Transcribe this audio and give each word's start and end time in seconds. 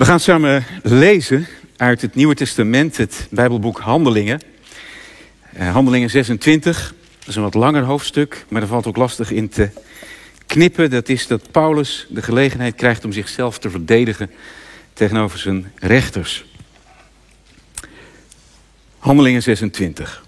We 0.00 0.06
gaan 0.06 0.20
samen 0.20 0.64
lezen 0.82 1.46
uit 1.76 2.02
het 2.02 2.14
Nieuwe 2.14 2.34
Testament, 2.34 2.96
het 2.96 3.26
Bijbelboek 3.30 3.78
Handelingen. 3.78 4.40
Uh, 5.56 5.72
Handelingen 5.72 6.10
26, 6.10 6.94
dat 7.18 7.28
is 7.28 7.36
een 7.36 7.42
wat 7.42 7.54
langer 7.54 7.82
hoofdstuk, 7.82 8.44
maar 8.48 8.62
er 8.62 8.68
valt 8.68 8.86
ook 8.86 8.96
lastig 8.96 9.30
in 9.30 9.48
te 9.48 9.68
knippen. 10.46 10.90
Dat 10.90 11.08
is 11.08 11.26
dat 11.26 11.50
Paulus 11.50 12.06
de 12.08 12.22
gelegenheid 12.22 12.74
krijgt 12.74 13.04
om 13.04 13.12
zichzelf 13.12 13.58
te 13.58 13.70
verdedigen 13.70 14.30
tegenover 14.92 15.38
zijn 15.38 15.72
rechters. 15.76 16.44
Handelingen 18.98 19.42
26. 19.42 20.24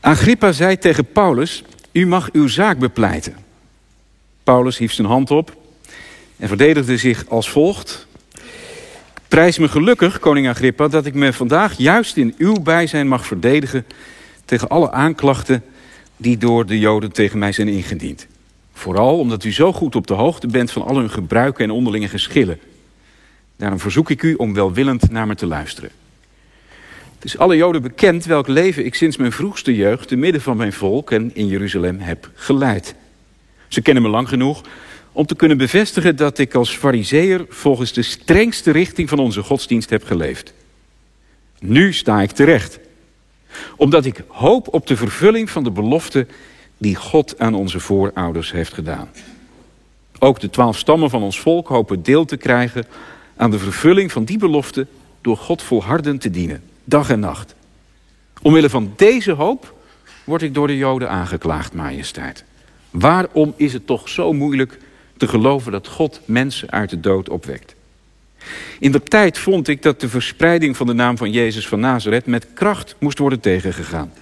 Agrippa 0.00 0.52
zei 0.52 0.78
tegen 0.78 1.12
Paulus: 1.12 1.62
U 1.92 2.06
mag 2.06 2.32
uw 2.32 2.48
zaak 2.48 2.78
bepleiten. 2.78 3.36
Paulus 4.42 4.78
hief 4.78 4.92
zijn 4.92 5.08
hand 5.08 5.30
op 5.30 5.57
en 6.38 6.48
verdedigde 6.48 6.96
zich 6.96 7.24
als 7.28 7.50
volgt. 7.50 8.06
Prijs 9.28 9.58
me 9.58 9.68
gelukkig, 9.68 10.18
koning 10.18 10.48
Agrippa, 10.48 10.88
dat 10.88 11.06
ik 11.06 11.14
me 11.14 11.32
vandaag 11.32 11.78
juist 11.78 12.16
in 12.16 12.34
uw 12.38 12.60
bijzijn 12.62 13.08
mag 13.08 13.26
verdedigen 13.26 13.86
tegen 14.44 14.68
alle 14.68 14.92
aanklachten 14.92 15.64
die 16.16 16.38
door 16.38 16.66
de 16.66 16.78
Joden 16.78 17.12
tegen 17.12 17.38
mij 17.38 17.52
zijn 17.52 17.68
ingediend. 17.68 18.26
Vooral 18.72 19.18
omdat 19.18 19.44
u 19.44 19.52
zo 19.52 19.72
goed 19.72 19.96
op 19.96 20.06
de 20.06 20.14
hoogte 20.14 20.46
bent 20.46 20.70
van 20.70 20.82
al 20.82 20.96
hun 20.96 21.10
gebruiken 21.10 21.64
en 21.64 21.70
onderlinge 21.70 22.08
geschillen. 22.08 22.58
Daarom 23.56 23.78
verzoek 23.78 24.10
ik 24.10 24.22
u 24.22 24.34
om 24.34 24.54
welwillend 24.54 25.10
naar 25.10 25.26
me 25.26 25.34
te 25.34 25.46
luisteren. 25.46 25.90
Het 27.14 27.24
is 27.24 27.38
alle 27.38 27.56
Joden 27.56 27.82
bekend 27.82 28.24
welk 28.24 28.48
leven 28.48 28.84
ik 28.84 28.94
sinds 28.94 29.16
mijn 29.16 29.32
vroegste 29.32 29.74
jeugd 29.74 30.08
te 30.08 30.16
midden 30.16 30.40
van 30.40 30.56
mijn 30.56 30.72
volk 30.72 31.10
en 31.10 31.34
in 31.34 31.46
Jeruzalem 31.46 31.98
heb 31.98 32.30
geleid. 32.34 32.94
Ze 33.68 33.80
kennen 33.80 34.02
me 34.02 34.08
lang 34.08 34.28
genoeg 34.28 34.62
om 35.18 35.26
te 35.26 35.34
kunnen 35.36 35.56
bevestigen 35.56 36.16
dat 36.16 36.38
ik 36.38 36.54
als 36.54 36.76
fariseer 36.76 37.46
volgens 37.48 37.92
de 37.92 38.02
strengste 38.02 38.70
richting 38.70 39.08
van 39.08 39.18
onze 39.18 39.42
godsdienst 39.42 39.90
heb 39.90 40.04
geleefd. 40.04 40.52
Nu 41.60 41.92
sta 41.92 42.22
ik 42.22 42.30
terecht, 42.30 42.78
omdat 43.76 44.04
ik 44.04 44.22
hoop 44.28 44.74
op 44.74 44.86
de 44.86 44.96
vervulling 44.96 45.50
van 45.50 45.64
de 45.64 45.70
belofte 45.70 46.26
die 46.76 46.96
God 46.96 47.38
aan 47.38 47.54
onze 47.54 47.80
voorouders 47.80 48.52
heeft 48.52 48.74
gedaan. 48.74 49.08
Ook 50.18 50.40
de 50.40 50.50
twaalf 50.50 50.78
stammen 50.78 51.10
van 51.10 51.22
ons 51.22 51.40
volk 51.40 51.68
hopen 51.68 52.02
deel 52.02 52.24
te 52.24 52.36
krijgen 52.36 52.86
aan 53.36 53.50
de 53.50 53.58
vervulling 53.58 54.12
van 54.12 54.24
die 54.24 54.38
belofte 54.38 54.86
door 55.20 55.36
God 55.36 55.62
volhardend 55.62 56.20
te 56.20 56.30
dienen, 56.30 56.62
dag 56.84 57.10
en 57.10 57.20
nacht. 57.20 57.54
Omwille 58.42 58.70
van 58.70 58.92
deze 58.96 59.32
hoop 59.32 59.74
word 60.24 60.42
ik 60.42 60.54
door 60.54 60.66
de 60.66 60.76
Joden 60.76 61.10
aangeklaagd, 61.10 61.72
majesteit. 61.72 62.44
Waarom 62.90 63.54
is 63.56 63.72
het 63.72 63.86
toch 63.86 64.08
zo 64.08 64.32
moeilijk 64.32 64.78
te 65.18 65.28
geloven 65.28 65.72
dat 65.72 65.88
God 65.88 66.20
mensen 66.24 66.70
uit 66.70 66.90
de 66.90 67.00
dood 67.00 67.28
opwekt? 67.28 67.74
In 68.78 68.92
de 68.92 69.02
tijd 69.02 69.38
vond 69.38 69.68
ik 69.68 69.82
dat 69.82 70.00
de 70.00 70.08
verspreiding 70.08 70.76
van 70.76 70.86
de 70.86 70.92
naam 70.92 71.16
van 71.16 71.30
Jezus 71.30 71.68
van 71.68 71.80
Nazareth 71.80 72.26
met 72.26 72.46
kracht 72.54 72.96
moest 72.98 73.18
worden 73.18 73.40
tegengegaan. 73.40 74.12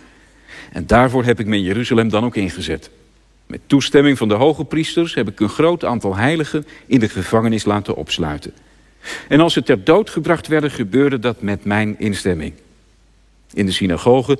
En 0.72 0.86
daarvoor 0.86 1.24
heb 1.24 1.40
ik 1.40 1.46
me 1.46 1.56
in 1.56 1.62
Jeruzalem 1.62 2.08
dan 2.08 2.24
ook 2.24 2.36
ingezet. 2.36 2.90
Met 3.46 3.60
toestemming 3.66 4.18
van 4.18 4.28
de 4.28 4.34
hoge 4.34 4.64
priesters 4.64 5.14
heb 5.14 5.28
ik 5.28 5.40
een 5.40 5.48
groot 5.48 5.84
aantal 5.84 6.16
heiligen 6.16 6.66
in 6.86 7.00
de 7.00 7.08
gevangenis 7.08 7.64
laten 7.64 7.96
opsluiten. 7.96 8.52
En 9.28 9.40
als 9.40 9.52
ze 9.52 9.62
ter 9.62 9.84
dood 9.84 10.10
gebracht 10.10 10.46
werden, 10.46 10.70
gebeurde 10.70 11.18
dat 11.18 11.40
met 11.40 11.64
mijn 11.64 11.98
instemming. 11.98 12.52
In 13.52 13.66
de 13.66 13.72
synagoge 13.72 14.38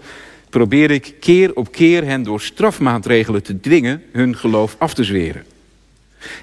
probeerde 0.51 0.95
ik 0.95 1.15
keer 1.21 1.55
op 1.55 1.73
keer 1.73 2.05
hen 2.05 2.23
door 2.23 2.41
strafmaatregelen 2.41 3.43
te 3.43 3.61
dwingen 3.61 4.03
hun 4.12 4.37
geloof 4.37 4.77
af 4.79 4.95
te 4.95 5.05
zweren. 5.05 5.45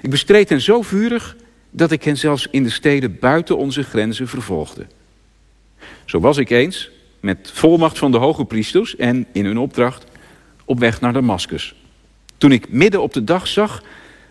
Ik 0.02 0.10
bestreed 0.10 0.48
hen 0.48 0.60
zo 0.60 0.82
vurig 0.82 1.36
dat 1.70 1.90
ik 1.90 2.04
hen 2.04 2.16
zelfs 2.16 2.46
in 2.50 2.62
de 2.62 2.70
steden 2.70 3.18
buiten 3.18 3.56
onze 3.56 3.82
grenzen 3.82 4.28
vervolgde. 4.28 4.86
Zo 6.04 6.20
was 6.20 6.36
ik 6.36 6.50
eens, 6.50 6.90
met 7.20 7.50
volmacht 7.54 7.98
van 7.98 8.10
de 8.10 8.18
hoge 8.18 8.44
priesters 8.44 8.96
en 8.96 9.26
in 9.32 9.44
hun 9.44 9.58
opdracht, 9.58 10.04
op 10.64 10.78
weg 10.78 11.00
naar 11.00 11.12
Damascus. 11.12 11.74
Toen 12.38 12.52
ik 12.52 12.68
midden 12.68 13.02
op 13.02 13.12
de 13.12 13.24
dag 13.24 13.46
zag 13.46 13.82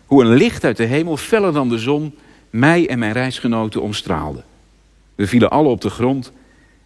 hoe 0.05 0.23
een 0.23 0.33
licht 0.33 0.63
uit 0.63 0.77
de 0.77 0.83
hemel, 0.83 1.17
feller 1.17 1.53
dan 1.53 1.69
de 1.69 1.77
zon, 1.77 2.15
mij 2.49 2.89
en 2.89 2.99
mijn 2.99 3.13
reisgenoten 3.13 3.81
omstraalde. 3.81 4.43
We 5.15 5.27
vielen 5.27 5.49
alle 5.49 5.69
op 5.69 5.81
de 5.81 5.89
grond 5.89 6.31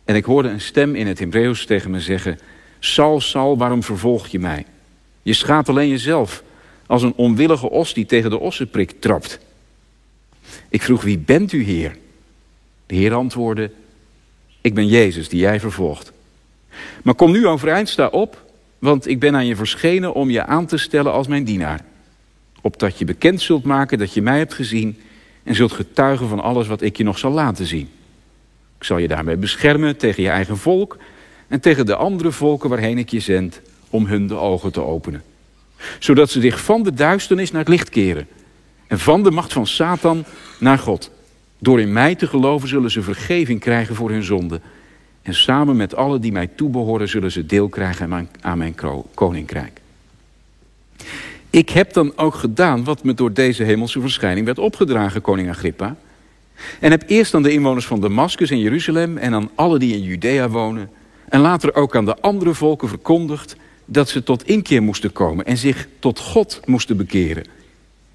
en 0.06 0.16
ik 0.16 0.26
hoorde 0.26 0.50
een 0.50 0.62
stem 0.62 0.96
in 0.96 1.08
het 1.08 1.20
Hebreeuws 1.20 1.66
tegen 1.66 1.92
me 1.92 2.00
zeggen: 2.00 2.40
Sal, 2.80 3.22
Sal, 3.22 3.58
waarom 3.58 3.84
vervolg 3.84 4.28
je 4.28 4.40
mij? 4.40 4.66
Je 5.22 5.34
schaadt 5.34 5.70
alleen 5.70 5.90
jezelf, 5.90 6.44
als 6.88 7.04
een 7.04 7.14
onwillige 7.16 7.70
os 7.70 7.94
die 7.94 8.06
tegen 8.06 8.30
de 8.30 8.40
ossenprik 8.40 8.92
trapt. 9.00 9.40
Ik 10.70 10.82
vroeg, 10.82 11.02
wie 11.02 11.18
bent 11.18 11.52
u, 11.52 11.64
Heer? 11.64 11.98
De 12.86 12.96
Heer 12.96 13.14
antwoordde, 13.14 13.72
ik 14.62 14.74
ben 14.74 14.88
Jezus 14.88 15.30
die 15.30 15.40
jij 15.40 15.60
vervolgt. 15.60 16.12
Maar 17.04 17.16
kom 17.16 17.32
nu 17.32 17.48
overeind, 17.48 17.90
sta 17.90 18.08
op, 18.08 18.46
want 18.80 19.08
ik 19.08 19.20
ben 19.20 19.36
aan 19.36 19.46
je 19.46 19.56
verschenen 19.56 20.14
om 20.14 20.30
je 20.30 20.46
aan 20.46 20.66
te 20.66 20.78
stellen 20.78 21.12
als 21.12 21.28
mijn 21.28 21.44
dienaar. 21.44 21.86
Opdat 22.62 22.98
je 22.98 23.06
bekend 23.06 23.42
zult 23.42 23.64
maken 23.64 23.98
dat 23.98 24.14
je 24.14 24.22
mij 24.22 24.38
hebt 24.38 24.54
gezien 24.54 25.00
en 25.44 25.56
zult 25.56 25.72
getuigen 25.72 26.28
van 26.28 26.40
alles 26.40 26.68
wat 26.68 26.82
ik 26.82 26.98
je 26.98 27.04
nog 27.04 27.18
zal 27.18 27.32
laten 27.32 27.66
zien. 27.66 27.90
Ik 28.78 28.84
zal 28.84 28.98
je 28.98 29.08
daarmee 29.08 29.38
beschermen 29.38 29.98
tegen 29.98 30.24
je 30.24 30.30
eigen 30.30 30.58
volk 30.58 30.98
en 31.48 31.60
tegen 31.60 31.86
de 31.86 31.96
andere 31.96 32.32
volken 32.32 32.70
waarheen 32.70 32.98
ik 32.98 33.10
je 33.10 33.20
zend 33.20 33.62
om 33.90 34.06
hun 34.06 34.28
de 34.28 34.36
ogen 34.36 34.72
te 34.72 34.82
openen. 34.82 35.24
Zodat 36.00 36.30
ze 36.30 36.42
zich 36.42 36.64
van 36.64 36.84
de 36.84 36.94
duisternis 36.94 37.52
naar 37.52 37.60
het 37.60 37.70
licht 37.70 37.90
keren 37.90 38.28
en 38.88 39.00
van 39.00 39.24
de 39.24 39.32
macht 39.32 39.54
van 39.54 39.68
Satan 39.68 40.26
naar 40.60 40.80
God. 40.80 41.12
Door 41.60 41.82
in 41.82 41.94
mij 41.94 42.16
te 42.16 42.28
geloven 42.28 42.68
zullen 42.68 42.92
ze 42.92 43.02
vergeving 43.02 43.60
krijgen 43.60 43.96
voor 43.96 44.10
hun 44.10 44.24
zonden. 44.24 44.62
En 45.22 45.34
samen 45.34 45.76
met 45.76 45.96
allen 45.96 46.22
die 46.22 46.32
mij 46.32 46.48
toebehoren 46.48 47.10
zullen 47.10 47.32
ze 47.32 47.46
deel 47.46 47.70
krijgen 47.70 48.30
aan 48.42 48.58
mijn 48.58 48.76
koninkrijk. 49.14 49.82
Ik 51.50 51.70
heb 51.70 51.94
dan 51.94 52.14
ook 52.16 52.36
gedaan 52.36 52.84
wat 52.84 53.04
me 53.04 53.14
door 53.14 53.34
deze 53.34 53.64
hemelse 53.64 54.02
verschijning 54.02 54.46
werd 54.46 54.60
opgedragen, 54.60 55.22
koning 55.22 55.50
Agrippa. 55.50 55.96
En 56.80 56.92
heb 56.92 57.04
eerst 57.08 57.34
aan 57.34 57.44
de 57.44 57.52
inwoners 57.52 57.86
van 57.86 58.02
Damascus 58.02 58.50
en 58.50 58.60
Jeruzalem 58.60 59.18
en 59.18 59.34
aan 59.34 59.50
alle 59.56 59.80
die 59.80 59.94
in 59.94 60.02
Judea 60.02 60.50
wonen 60.50 60.90
en 61.30 61.40
later 61.40 61.76
ook 61.76 61.96
aan 61.96 62.06
de 62.06 62.22
andere 62.22 62.54
volken 62.54 62.88
verkondigd 62.88 63.56
dat 63.90 64.10
ze 64.10 64.24
tot 64.24 64.48
inkeer 64.48 64.84
moesten 64.84 65.12
komen 65.12 65.46
en 65.46 65.58
zich 65.58 65.88
tot 66.00 66.20
God 66.20 66.60
moesten 66.66 66.98
bekeren. 66.98 67.46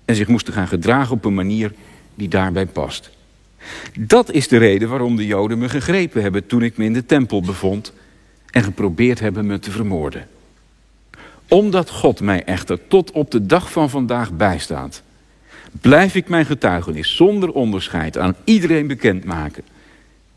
En 0.05 0.15
zich 0.15 0.28
moesten 0.28 0.53
gaan 0.53 0.69
gedragen 0.69 1.15
op 1.15 1.25
een 1.25 1.34
manier 1.34 1.72
die 2.15 2.28
daarbij 2.28 2.66
past. 2.66 3.10
Dat 3.99 4.31
is 4.31 4.49
de 4.49 4.56
reden 4.56 4.88
waarom 4.88 5.16
de 5.16 5.27
Joden 5.27 5.59
me 5.59 5.69
gegrepen 5.69 6.22
hebben 6.22 6.47
toen 6.47 6.62
ik 6.62 6.77
me 6.77 6.84
in 6.84 6.93
de 6.93 7.06
tempel 7.06 7.41
bevond 7.41 7.93
en 8.50 8.62
geprobeerd 8.62 9.21
hebben 9.21 9.47
me 9.47 9.59
te 9.59 9.71
vermoorden. 9.71 10.28
Omdat 11.49 11.91
God 11.91 12.21
mij 12.21 12.44
echter 12.44 12.87
tot 12.88 13.11
op 13.11 13.31
de 13.31 13.47
dag 13.47 13.72
van 13.72 13.91
vandaag 13.91 14.32
bijstaat, 14.32 15.03
blijf 15.81 16.15
ik 16.15 16.28
mijn 16.28 16.47
getuigenis 16.47 17.16
zonder 17.16 17.53
onderscheid 17.53 18.19
aan 18.19 18.37
iedereen 18.44 18.87
bekendmaken 18.87 19.65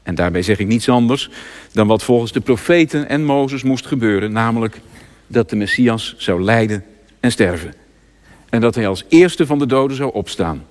en 0.06 0.16
daarbij 0.16 0.42
zeg 0.42 0.60
ik 0.60 0.68
niets 0.68 0.90
anders 0.90 1.30
dan 1.72 1.88
wat 1.88 2.04
volgens 2.04 2.32
de 2.32 2.40
profeten 2.40 3.10
en 3.10 3.24
Mozes 3.24 3.64
moest 3.64 3.86
gebeuren, 3.86 4.32
namelijk 4.32 4.80
dat 5.28 5.50
de 5.50 5.56
Messias 5.56 6.16
zou 6.18 6.44
lijden 6.44 6.86
en 7.20 7.32
sterven. 7.32 7.74
En 8.50 8.62
dat 8.62 8.76
hij 8.76 8.88
als 8.88 9.04
eerste 9.10 9.46
van 9.46 9.60
de 9.60 9.66
doden 9.66 9.98
zou 9.98 10.14
opstaan, 10.14 10.66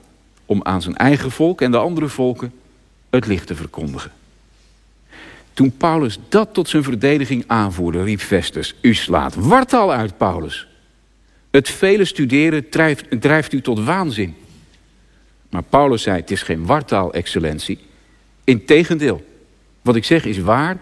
om 0.47 0.61
aan 0.63 0.83
zijn 0.83 0.97
eigen 0.97 1.31
volk 1.31 1.61
en 1.61 1.71
de 1.71 1.77
andere 1.77 2.09
volken 2.09 2.53
het 3.11 3.27
licht 3.27 3.47
te 3.47 3.55
verkondigen. 3.55 4.13
Toen 5.53 5.77
Paulus 5.77 6.19
dat 6.29 6.55
tot 6.55 6.69
zijn 6.69 6.83
verdediging 6.83 7.45
aanvoerde, 7.47 8.03
riep 8.03 8.21
Festus: 8.21 8.75
U 8.81 8.95
slaat 8.95 9.35
wartaal 9.35 9.93
uit, 9.93 10.17
Paulus. 10.17 10.67
Het 11.51 11.69
vele 11.69 12.05
studeren 12.05 12.69
drijft, 12.69 13.21
drijft 13.21 13.53
u 13.53 13.61
tot 13.61 13.85
waanzin. 13.85 14.37
Maar 15.51 15.63
Paulus 15.63 16.03
zei: 16.03 16.21
Het 16.21 16.31
is 16.31 16.43
geen 16.43 16.67
wartaal, 16.67 17.13
excellentie. 17.13 17.79
Integendeel, 18.45 19.25
wat 19.83 19.97
ik 19.97 20.05
zeg 20.05 20.25
is 20.25 20.39
waar 20.39 20.79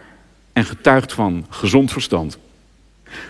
en 0.53 0.65
getuigt 0.65 1.13
van 1.13 1.47
gezond 1.51 1.93
verstand. 1.93 2.39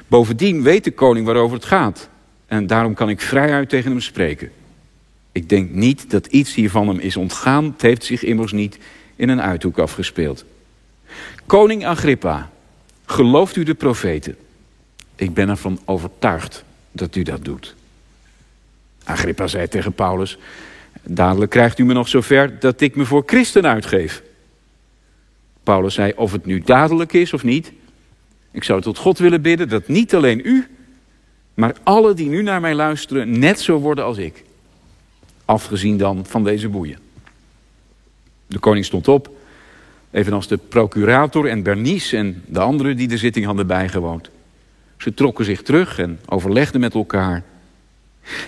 Bovendien 0.07 0.63
weet 0.63 0.85
de 0.85 0.91
koning 0.91 1.27
waarover 1.27 1.57
het 1.57 1.67
gaat. 1.67 2.09
En 2.47 2.67
daarom 2.67 2.95
kan 2.95 3.09
ik 3.09 3.21
vrijuit 3.21 3.69
tegen 3.69 3.91
hem 3.91 4.01
spreken. 4.01 4.51
Ik 5.33 5.49
denk 5.49 5.71
niet 5.71 6.11
dat 6.11 6.27
iets 6.27 6.55
hiervan 6.55 6.89
hem 6.89 6.99
is 6.99 7.17
ontgaan. 7.17 7.65
Het 7.65 7.83
heeft 7.83 8.05
zich 8.05 8.23
immers 8.23 8.53
niet 8.53 8.79
in 9.17 9.29
een 9.29 9.43
uithoek 9.43 9.79
afgespeeld. 9.79 10.45
Koning 11.47 11.87
Agrippa, 11.87 12.51
gelooft 13.07 13.57
u 13.57 13.63
de 13.63 13.75
profeten? 13.75 14.37
Ik 15.17 15.35
ben 15.35 15.49
ervan 15.49 15.81
overtuigd 15.85 16.65
dat 16.93 17.17
u 17.17 17.23
dat 17.23 17.45
doet. 17.45 17.75
Agrippa 19.05 19.47
zei 19.47 19.69
tegen 19.69 19.93
Paulus: 19.93 20.39
Dadelijk 21.03 21.51
krijgt 21.51 21.79
u 21.79 21.85
me 21.85 21.93
nog 21.93 22.09
zover 22.09 22.59
dat 22.59 22.81
ik 22.81 22.97
me 22.97 23.05
voor 23.05 23.23
christen 23.27 23.67
uitgeef. 23.67 24.23
Paulus 25.63 25.95
zei, 25.95 26.13
of 26.17 26.33
het 26.33 26.47
nu 26.47 26.61
dadelijk 26.61 27.13
is 27.13 27.33
of 27.33 27.43
niet, 27.43 27.73
ik 28.53 28.65
zou 28.65 28.81
tot 28.81 28.99
God 28.99 29.19
willen 29.19 29.43
bidden 29.43 29.69
dat 29.69 29.89
niet 29.89 30.15
alleen 30.15 30.41
u, 30.45 30.69
maar 31.55 31.75
alle 31.83 32.15
die 32.15 32.29
nu 32.29 32.43
naar 32.43 32.61
mij 32.61 32.75
luisteren 32.75 33.39
net 33.39 33.61
zo 33.61 33.79
worden 33.79 34.05
als 34.05 34.19
ik. 34.19 34.45
Afgezien 35.45 35.97
dan 35.97 36.27
van 36.27 36.45
deze 36.45 36.69
boeien. 36.69 36.99
De 38.47 38.59
koning 38.59 38.85
stond 38.85 39.09
op, 39.09 39.31
evenals 40.11 40.49
de 40.49 40.57
procurator 40.57 41.47
en 41.47 41.63
Bernice 41.63 42.17
en 42.17 42.43
de 42.47 42.61
anderen 42.61 42.97
die 42.97 43.09
de 43.09 43.17
zitting 43.17 43.47
hadden 43.47 43.67
bijgewoond. 43.67 44.31
Ze 44.97 45.15
trokken 45.15 45.45
zich 45.45 45.63
terug 45.63 45.99
en 45.99 46.21
overlegden 46.27 46.81
met 46.81 46.95
elkaar. 46.95 47.43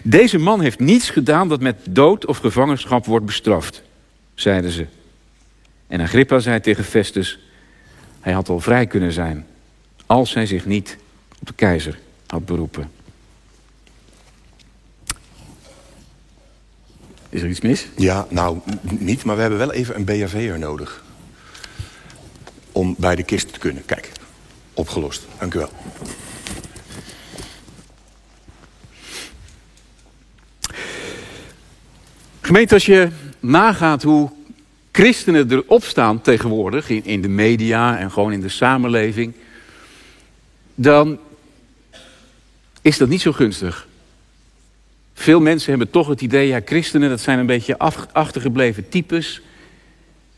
Deze 0.03 0.39
man 0.39 0.61
heeft 0.61 0.79
niets 0.79 1.11
gedaan 1.11 1.49
dat 1.49 1.61
met 1.61 1.77
dood 1.91 2.27
of 2.27 2.39
gevangenschap 2.39 3.07
wordt 3.07 3.27
bestraft, 3.27 3.83
zeiden 4.35 4.71
ze. 4.71 4.87
En 5.87 6.01
Agrippa 6.01 6.39
zei 6.39 6.61
tegen 6.61 6.85
Festus: 6.85 7.39
Hij 8.21 8.33
had 8.33 8.49
al 8.49 8.61
vrij 8.61 8.87
kunnen 8.87 9.13
zijn, 9.13 9.47
als 10.07 10.35
hij 10.35 10.47
zich 10.47 10.67
niet 10.67 10.97
op 11.41 11.47
de 11.47 11.55
keizer 11.55 11.99
had 12.27 12.45
beroepen. 12.45 12.91
Is 17.29 17.43
er 17.43 17.49
iets 17.49 17.61
mis? 17.61 17.87
Ja, 17.97 18.27
nou, 18.31 18.59
niet, 18.83 19.25
maar 19.25 19.35
we 19.35 19.41
hebben 19.41 19.59
wel 19.59 19.73
even 19.73 19.97
een 19.97 20.05
BHV'er 20.05 20.59
nodig. 20.59 21.05
Om 22.73 22.95
bij 22.99 23.17
de 23.17 23.23
kist 23.23 23.53
te 23.53 23.59
kunnen. 23.59 23.85
Kijk, 23.85 24.13
opgelost. 24.75 25.27
Dank 25.39 25.55
u 25.55 25.59
wel. 25.59 25.71
Gemeente, 32.41 32.75
als 32.75 32.87
je 32.87 33.09
nagaat 33.41 34.03
hoe 34.03 34.31
christenen 34.93 35.51
erop 35.51 35.85
staan 35.85 36.21
tegenwoordig 36.21 36.89
in, 36.89 37.05
in 37.05 37.23
de 37.23 37.29
media 37.29 37.99
en 37.99 38.11
gewoon 38.11 38.33
in 38.33 38.41
de 38.41 38.49
samenleving, 38.49 39.35
dan 40.75 41.19
is 42.83 42.99
dat 42.99 43.09
niet 43.09 43.21
zo 43.21 43.33
gunstig. 43.33 43.87
Veel 45.15 45.41
mensen 45.41 45.69
hebben 45.71 45.91
toch 45.91 46.09
het 46.09 46.21
idee, 46.21 46.47
ja, 46.47 46.61
christenen, 46.65 47.09
dat 47.09 47.21
zijn 47.21 47.39
een 47.39 47.47
beetje 47.47 47.79
achtergebleven 48.13 48.89
types. 48.89 49.41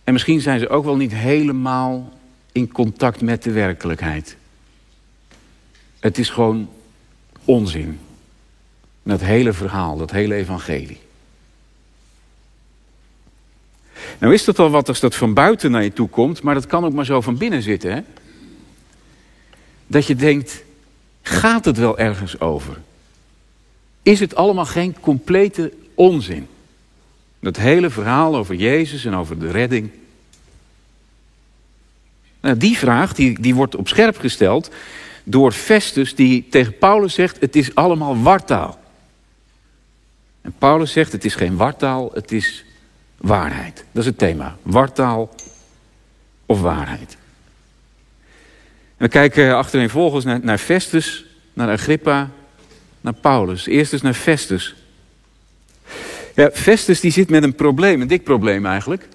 En 0.05 0.13
misschien 0.13 0.41
zijn 0.41 0.61
ze 0.61 0.69
ook 0.69 0.85
wel 0.85 0.97
niet 0.97 1.13
helemaal 1.13 2.13
in 2.53 2.73
contact 2.73 3.21
met 3.21 3.43
de 3.43 3.53
werkelijkheid. 3.53 4.37
Het 6.01 6.19
is 6.19 6.31
gewoon 6.31 6.69
onzin. 7.45 7.99
Dat 9.03 9.21
hele 9.21 9.53
verhaal, 9.53 9.97
dat 9.97 10.11
hele 10.11 10.35
evangelie. 10.35 10.99
Nou 14.19 14.35
is 14.35 14.45
dat 14.45 14.59
al 14.59 14.71
wat 14.71 14.89
als 14.89 15.01
dat 15.01 15.15
van 15.15 15.35
buiten 15.35 15.71
naar 15.71 15.83
je 15.83 15.93
toe 15.93 16.09
komt, 16.09 16.43
maar 16.43 16.55
dat 16.55 16.67
kan 16.67 16.85
ook 16.85 16.93
maar 16.93 17.05
zo 17.05 17.21
van 17.21 17.37
binnen 17.37 17.63
zitten. 17.63 17.93
Hè? 17.93 18.01
Dat 19.87 20.07
je 20.07 20.15
denkt, 20.15 20.63
gaat 21.23 21.65
het 21.65 21.79
wel 21.79 21.99
ergens 21.99 22.41
over? 22.41 22.81
Is 24.03 24.21
het 24.21 24.35
allemaal 24.35 24.67
geen 24.67 25.01
complete 25.01 25.73
onzin? 25.95 26.49
Dat 27.41 27.57
hele 27.57 27.91
verhaal 27.91 28.37
over 28.37 28.55
Jezus 28.55 29.05
en 29.05 29.15
over 29.15 29.39
de 29.39 29.51
redding. 29.51 29.91
Nou, 32.41 32.57
die 32.57 32.79
vraag 32.79 33.15
die, 33.15 33.41
die 33.41 33.55
wordt 33.55 33.77
op 33.77 33.89
scherp 33.89 34.19
gesteld 34.19 34.71
door 35.25 35.53
Festus, 35.53 36.15
die 36.15 36.47
tegen 36.51 36.79
Paulus 36.79 37.15
zegt: 37.15 37.41
Het 37.41 37.57
is 37.57 37.75
allemaal 37.75 38.23
wartaal. 38.23 38.79
En 40.41 40.55
Paulus 40.59 40.93
zegt: 40.93 41.13
Het 41.13 41.25
is 41.25 41.35
geen 41.35 41.57
wartaal, 41.57 42.11
het 42.15 42.33
is 42.33 42.65
waarheid. 43.17 43.85
Dat 43.93 44.03
is 44.03 44.09
het 44.09 44.19
thema. 44.19 44.57
Wartaal 44.63 45.35
of 46.47 46.61
waarheid. 46.61 47.16
We 48.97 49.09
kijken 49.09 49.57
achtereenvolgens 49.57 50.25
naar, 50.25 50.41
naar 50.43 50.59
Festus, 50.59 51.25
naar 51.53 51.71
Agrippa, 51.71 52.31
naar 53.01 53.13
Paulus. 53.13 53.67
Eerst 53.67 53.93
eens 53.93 54.03
naar 54.03 54.15
Festus. 54.15 54.75
Ja, 56.35 56.51
Festus 56.53 57.01
die 57.01 57.11
zit 57.11 57.31
met 57.31 57.43
een 57.43 57.55
probleem, 57.55 58.01
een 58.01 58.07
dik 58.07 58.25
probleem 58.25 58.67
eigenlijk. 58.67 59.09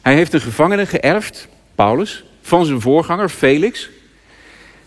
Hij 0.00 0.14
heeft 0.14 0.32
een 0.32 0.40
gevangene 0.40 0.86
geërfd, 0.86 1.48
Paulus, 1.74 2.24
van 2.42 2.66
zijn 2.66 2.80
voorganger 2.80 3.28
Felix. 3.28 3.90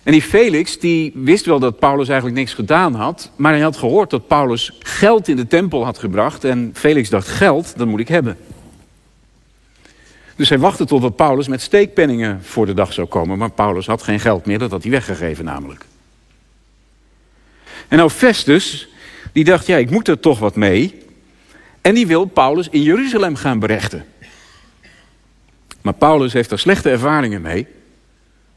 En 0.04 0.12
die 0.12 0.22
Felix 0.22 0.80
die 0.80 1.12
wist 1.16 1.46
wel 1.46 1.60
dat 1.60 1.80
Paulus 1.80 2.08
eigenlijk 2.08 2.38
niks 2.38 2.54
gedaan 2.54 2.96
had, 2.96 3.32
maar 3.36 3.52
hij 3.52 3.62
had 3.62 3.78
gehoord 3.78 4.10
dat 4.10 4.28
Paulus 4.28 4.78
geld 4.80 5.28
in 5.28 5.36
de 5.36 5.48
tempel 5.48 5.86
had 5.86 5.98
gebracht 5.98 6.44
en 6.44 6.72
Felix 6.74 7.10
dacht 7.10 7.28
geld, 7.28 7.78
dat 7.78 7.88
moet 7.88 8.00
ik 8.00 8.08
hebben. 8.08 8.38
Dus 10.36 10.50
hij 10.50 10.60
wachtte 10.60 10.86
totdat 10.86 11.16
Paulus 11.16 11.48
met 11.48 11.62
steekpenningen 11.62 12.44
voor 12.44 12.66
de 12.66 12.74
dag 12.74 12.94
zou 12.94 13.08
komen, 13.08 13.38
maar 13.38 13.52
Paulus 13.52 13.86
had 13.86 14.04
geen 14.04 14.20
geld 14.20 14.46
meer, 14.46 14.60
dat 14.60 14.72
had 14.72 14.82
hij 14.82 14.92
weggegeven 14.92 15.46
namelijk. 15.46 15.86
En 17.88 17.98
nou 17.98 18.10
Festus, 18.10 18.88
die 19.32 19.44
dacht, 19.44 19.68
ja, 19.68 19.78
ik 19.78 19.90
moet 19.90 20.08
er 20.08 20.20
toch 20.20 20.40
wat 20.40 20.56
mee. 20.56 21.02
En 21.82 21.94
die 21.94 22.08
wil 22.08 22.26
Paulus 22.26 22.70
in 22.70 22.82
Jeruzalem 22.82 23.36
gaan 23.36 23.60
berechten. 23.60 24.06
Maar 25.82 25.94
Paulus 25.94 26.34
heeft 26.34 26.52
er 26.52 26.60
slechte 26.60 26.90
ervaringen 26.90 27.42
mee. 27.42 27.68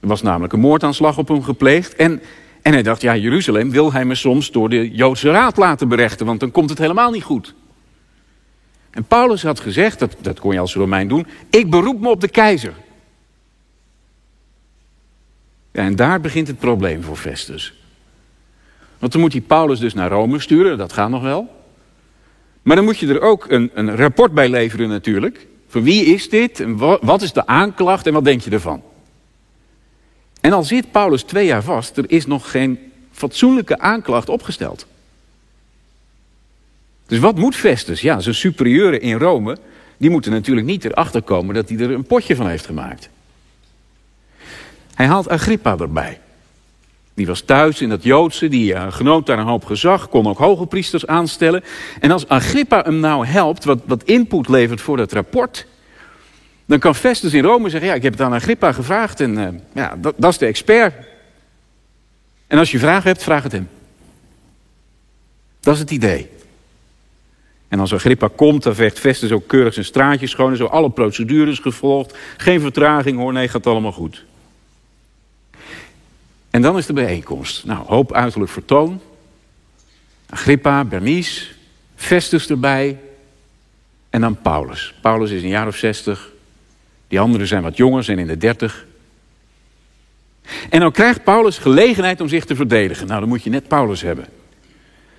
Er 0.00 0.08
was 0.08 0.22
namelijk 0.22 0.52
een 0.52 0.60
moordaanslag 0.60 1.18
op 1.18 1.28
hem 1.28 1.42
gepleegd. 1.42 1.94
En, 1.94 2.22
en 2.62 2.72
hij 2.72 2.82
dacht, 2.82 3.00
ja, 3.00 3.16
Jeruzalem 3.16 3.70
wil 3.70 3.92
hij 3.92 4.04
me 4.04 4.14
soms 4.14 4.50
door 4.50 4.68
de 4.68 4.90
Joodse 4.90 5.30
raad 5.30 5.56
laten 5.56 5.88
berechten, 5.88 6.26
want 6.26 6.40
dan 6.40 6.50
komt 6.50 6.70
het 6.70 6.78
helemaal 6.78 7.10
niet 7.10 7.22
goed. 7.22 7.54
En 8.96 9.04
Paulus 9.04 9.42
had 9.42 9.60
gezegd, 9.60 9.98
dat, 9.98 10.16
dat 10.20 10.40
kon 10.40 10.52
je 10.52 10.58
als 10.58 10.74
Romein 10.74 11.08
doen, 11.08 11.26
ik 11.50 11.70
beroep 11.70 12.00
me 12.00 12.08
op 12.08 12.20
de 12.20 12.28
keizer. 12.28 12.72
Ja, 15.72 15.82
en 15.82 15.96
daar 15.96 16.20
begint 16.20 16.46
het 16.46 16.58
probleem 16.58 17.02
voor 17.02 17.16
Festus. 17.16 17.74
Want 18.98 19.12
dan 19.12 19.20
moet 19.20 19.32
hij 19.32 19.40
Paulus 19.40 19.78
dus 19.78 19.94
naar 19.94 20.10
Rome 20.10 20.40
sturen, 20.40 20.78
dat 20.78 20.92
gaat 20.92 21.10
nog 21.10 21.22
wel. 21.22 21.64
Maar 22.62 22.76
dan 22.76 22.84
moet 22.84 22.98
je 22.98 23.08
er 23.08 23.20
ook 23.20 23.50
een, 23.50 23.70
een 23.74 23.96
rapport 23.96 24.32
bij 24.32 24.48
leveren 24.48 24.88
natuurlijk. 24.88 25.46
Van 25.68 25.82
wie 25.82 26.04
is 26.04 26.28
dit? 26.28 26.60
En 26.60 26.76
wat 27.06 27.22
is 27.22 27.32
de 27.32 27.46
aanklacht 27.46 28.06
en 28.06 28.12
wat 28.12 28.24
denk 28.24 28.40
je 28.40 28.50
ervan? 28.50 28.82
En 30.40 30.52
al 30.52 30.64
zit 30.64 30.90
Paulus 30.90 31.22
twee 31.22 31.46
jaar 31.46 31.62
vast, 31.62 31.96
er 31.96 32.10
is 32.10 32.26
nog 32.26 32.50
geen 32.50 32.92
fatsoenlijke 33.12 33.78
aanklacht 33.78 34.28
opgesteld. 34.28 34.86
Dus 37.06 37.18
wat 37.18 37.36
moet 37.36 37.56
Festus? 37.56 38.00
Ja, 38.00 38.20
zijn 38.20 38.34
superieuren 38.34 39.00
in 39.00 39.18
Rome, 39.18 39.56
die 39.96 40.10
moeten 40.10 40.32
natuurlijk 40.32 40.66
niet 40.66 40.84
erachter 40.84 41.22
komen 41.22 41.54
dat 41.54 41.68
hij 41.68 41.78
er 41.78 41.90
een 41.90 42.06
potje 42.06 42.36
van 42.36 42.48
heeft 42.48 42.66
gemaakt. 42.66 43.08
Hij 44.94 45.06
haalt 45.06 45.28
Agrippa 45.28 45.76
erbij. 45.78 46.20
Die 47.14 47.26
was 47.26 47.40
thuis 47.40 47.80
in 47.80 47.88
dat 47.88 48.02
Joodse, 48.02 48.48
die 48.48 48.72
uh, 48.72 48.92
genoot 48.92 49.26
daar 49.26 49.38
een 49.38 49.46
hoop 49.46 49.64
gezag, 49.64 50.08
kon 50.08 50.26
ook 50.26 50.38
hoge 50.38 50.66
priesters 50.66 51.06
aanstellen. 51.06 51.64
En 52.00 52.10
als 52.10 52.28
Agrippa 52.28 52.82
hem 52.82 53.00
nou 53.00 53.26
helpt, 53.26 53.64
wat, 53.64 53.78
wat 53.84 54.02
input 54.02 54.48
levert 54.48 54.80
voor 54.80 54.96
dat 54.96 55.12
rapport, 55.12 55.66
dan 56.66 56.78
kan 56.78 56.94
Festus 56.94 57.32
in 57.32 57.44
Rome 57.44 57.68
zeggen, 57.68 57.88
ja, 57.88 57.94
ik 57.94 58.02
heb 58.02 58.12
het 58.12 58.22
aan 58.22 58.32
Agrippa 58.32 58.72
gevraagd 58.72 59.20
en 59.20 59.38
uh, 59.38 59.48
ja, 59.74 59.96
dat, 59.98 60.14
dat 60.16 60.30
is 60.32 60.38
de 60.38 60.46
expert. 60.46 60.94
En 62.46 62.58
als 62.58 62.70
je 62.70 62.78
vragen 62.78 63.10
hebt, 63.10 63.22
vraag 63.22 63.42
het 63.42 63.52
hem. 63.52 63.68
Dat 65.60 65.74
is 65.74 65.80
het 65.80 65.90
idee. 65.90 66.28
En 67.68 67.80
als 67.80 67.94
Agrippa 67.94 68.28
komt, 68.36 68.62
dan 68.62 68.74
vecht 68.74 68.98
Festus 68.98 69.32
ook 69.32 69.46
keurig 69.46 69.74
zijn 69.74 69.84
straatjes 69.84 70.30
schoon 70.30 70.50
en 70.50 70.56
zo 70.56 70.64
alle 70.64 70.90
procedures 70.90 71.58
gevolgd. 71.58 72.18
Geen 72.36 72.60
vertraging 72.60 73.18
hoor, 73.18 73.32
nee, 73.32 73.48
gaat 73.48 73.66
allemaal 73.66 73.92
goed. 73.92 74.24
En 76.50 76.62
dan 76.62 76.76
is 76.76 76.86
de 76.86 76.92
bijeenkomst. 76.92 77.64
Nou, 77.64 77.86
hoop 77.86 78.12
uiterlijk 78.12 78.50
vertoon. 78.50 79.00
Agrippa, 80.30 80.84
Bernice, 80.84 81.46
Festus 81.96 82.48
erbij. 82.48 82.98
En 84.10 84.20
dan 84.20 84.40
Paulus. 84.42 84.94
Paulus 85.00 85.30
is 85.30 85.42
een 85.42 85.48
jaar 85.48 85.66
of 85.66 85.76
zestig. 85.76 86.30
Die 87.08 87.20
anderen 87.20 87.46
zijn 87.46 87.62
wat 87.62 87.76
jonger, 87.76 88.04
zijn 88.04 88.18
in 88.18 88.26
de 88.26 88.36
dertig. 88.36 88.86
En 90.70 90.80
dan 90.80 90.92
krijgt 90.92 91.24
Paulus 91.24 91.58
gelegenheid 91.58 92.20
om 92.20 92.28
zich 92.28 92.44
te 92.44 92.56
verdedigen. 92.56 93.06
Nou, 93.06 93.20
dan 93.20 93.28
moet 93.28 93.42
je 93.42 93.50
net 93.50 93.68
Paulus 93.68 94.02
hebben. 94.02 94.26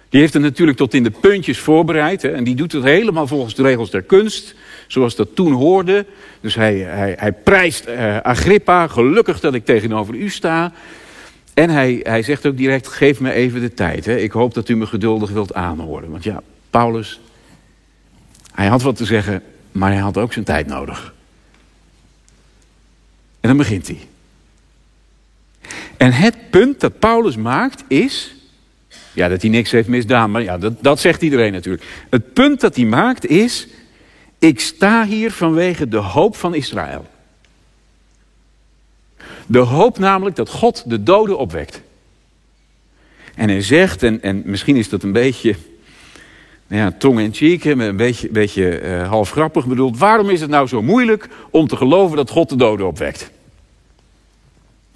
Die 0.10 0.20
heeft 0.20 0.34
het 0.34 0.42
natuurlijk 0.42 0.78
tot 0.78 0.94
in 0.94 1.04
de 1.04 1.12
puntjes 1.12 1.60
voorbereid. 1.60 2.22
Hè, 2.22 2.30
en 2.30 2.44
die 2.44 2.56
doet 2.56 2.72
het 2.72 2.84
helemaal 2.84 3.28
volgens 3.28 3.56
de 3.56 3.62
regels 3.62 3.90
der 3.90 4.02
kunst. 4.02 4.56
Zoals 4.88 5.16
dat 5.16 5.36
toen 5.36 5.54
hoorde. 5.54 6.06
Dus 6.42 6.56
hij, 6.56 6.78
hij, 6.78 7.16
hij 7.18 7.34
prijst 7.34 7.88
uh, 7.88 8.18
Agrippa. 8.18 8.88
Gelukkig 8.88 9.40
dat 9.40 9.54
ik 9.54 9.66
tegenover 9.66 10.16
u 10.16 10.30
sta. 10.30 10.74
En 11.54 11.70
hij, 11.70 12.00
hij 12.04 12.22
zegt 12.22 12.46
ook 12.46 12.58
direct, 12.58 12.88
geef 12.88 13.20
me 13.20 13.32
even 13.32 13.62
de 13.62 13.74
tijd. 13.74 14.06
Hè. 14.06 14.18
Ik 14.18 14.32
hoop 14.32 14.54
dat 14.54 14.70
u 14.70 14.76
me 14.76 14.86
geduldig 14.86 15.30
wilt 15.30 15.54
aanhoren. 15.54 16.12
Want 16.12 16.24
ja, 16.24 16.42
Paulus, 16.70 17.20
hij 18.52 18.68
had 18.68 18.82
wat 18.82 18.96
te 18.96 19.06
zeggen, 19.06 19.44
maar 19.72 19.92
hij 19.92 20.02
had 20.02 20.18
ook 20.18 20.34
zijn 20.34 20.46
tijd 20.46 20.68
nodig. 20.68 21.14
En 23.40 23.50
dan 23.50 23.58
begint 23.58 23.88
hij. 23.88 24.00
En 25.98 26.12
het 26.12 26.50
punt 26.50 26.80
dat 26.80 27.00
Paulus 27.00 27.36
maakt 27.36 27.84
is, 27.88 28.36
ja, 29.18 29.28
dat 29.28 29.42
hij 29.42 29.50
niks 29.50 29.72
heeft 29.72 29.88
misdaan, 29.88 30.32
maar 30.32 30.44
ja, 30.44 30.58
dat, 30.58 30.84
dat 30.84 31.00
zegt 31.00 31.22
iedereen 31.22 31.52
natuurlijk. 31.52 31.84
Het 32.10 32.34
punt 32.34 32.60
dat 32.62 32.76
hij 32.76 32.86
maakt 32.86 33.26
is, 33.26 33.68
ik 34.40 34.60
sta 34.60 35.06
hier 35.06 35.32
vanwege 35.32 35.88
de 35.88 35.98
hoop 35.98 36.36
van 36.36 36.56
Israël. 36.56 37.08
De 39.46 39.60
hoop 39.60 40.00
namelijk 40.00 40.36
dat 40.36 40.50
God 40.50 40.90
de 40.90 41.04
doden 41.04 41.38
opwekt. 41.38 41.82
En 43.36 43.50
hij 43.50 43.62
zegt, 43.62 44.04
en, 44.04 44.22
en 44.22 44.42
misschien 44.46 44.76
is 44.76 44.90
dat 44.90 45.04
een 45.04 45.12
beetje 45.12 45.56
ja, 46.68 46.92
tong 46.92 47.20
en 47.20 47.34
cheek, 47.34 47.64
een 47.64 47.98
beetje, 47.98 48.30
beetje 48.30 48.82
uh, 48.82 49.10
half 49.10 49.30
grappig 49.30 49.66
bedoeld. 49.66 49.98
Waarom 49.98 50.30
is 50.30 50.42
het 50.42 50.50
nou 50.50 50.68
zo 50.68 50.82
moeilijk 50.82 51.28
om 51.50 51.68
te 51.68 51.76
geloven 51.76 52.18
dat 52.18 52.30
God 52.30 52.50
de 52.50 52.56
doden 52.56 52.88
opwekt? 52.88 53.32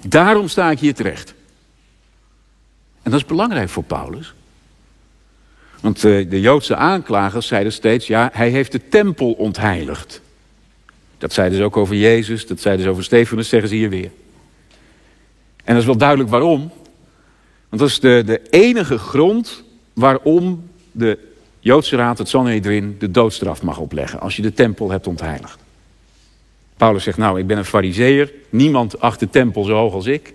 Daarom 0.08 0.48
sta 0.48 0.72
ik 0.72 0.80
hier 0.80 0.94
terecht. 0.94 1.34
En 3.04 3.12
dat 3.12 3.20
is 3.20 3.26
belangrijk 3.26 3.70
voor 3.70 3.84
Paulus. 3.84 4.34
Want 5.82 6.04
uh, 6.04 6.30
de 6.30 6.42
Joodse 6.42 6.76
aanklagers 6.76 7.48
zeiden 7.48 7.72
steeds, 7.72 8.08
ja, 8.08 8.30
hij 8.34 8.50
heeft 8.50 8.72
de 8.72 8.88
tempel 8.90 9.32
ontheiligd. 9.32 10.22
Dat 11.18 11.34
zeiden 11.34 11.58
ze 11.58 11.64
ook 11.64 11.78
over 11.78 11.96
Jezus, 11.96 12.48
dat 12.48 12.60
zeiden 12.60 12.86
ze 12.86 12.92
over 12.92 13.04
Stefanus, 13.04 13.50
zeggen 13.50 13.70
ze 13.70 13.76
hier 13.76 13.90
weer. 13.90 14.12
En 15.64 15.74
dat 15.74 15.78
is 15.78 15.86
wel 15.86 15.98
duidelijk 15.98 16.30
waarom. 16.30 16.72
Want 17.70 17.82
dat 17.82 17.90
is 17.90 18.00
de, 18.00 18.24
de 18.26 18.42
enige 18.50 18.98
grond 18.98 19.64
waarom 19.94 20.70
de 20.92 21.18
Joodse 21.60 21.96
raad, 21.96 22.18
het 22.18 22.30
Sanhedrin, 22.30 22.96
de 23.00 23.12
doodstraf 23.12 23.62
mag 23.62 23.78
opleggen. 23.78 24.20
Als 24.20 24.36
je 24.36 24.42
de 24.42 24.54
tempel 24.54 24.92
hebt 24.92 25.08
ontheiligd. 25.08 25.60
Paulus 26.78 27.04
zegt, 27.04 27.18
nou, 27.18 27.40
ik 27.40 27.48
ben 27.48 27.58
een 27.58 27.66
fariseer. 27.66 28.34
Niemand 28.50 29.00
acht 29.00 29.20
de 29.20 29.30
tempel 29.30 29.64
zo 29.64 29.74
hoog 29.74 29.94
als 29.94 30.06
ik. 30.06 30.34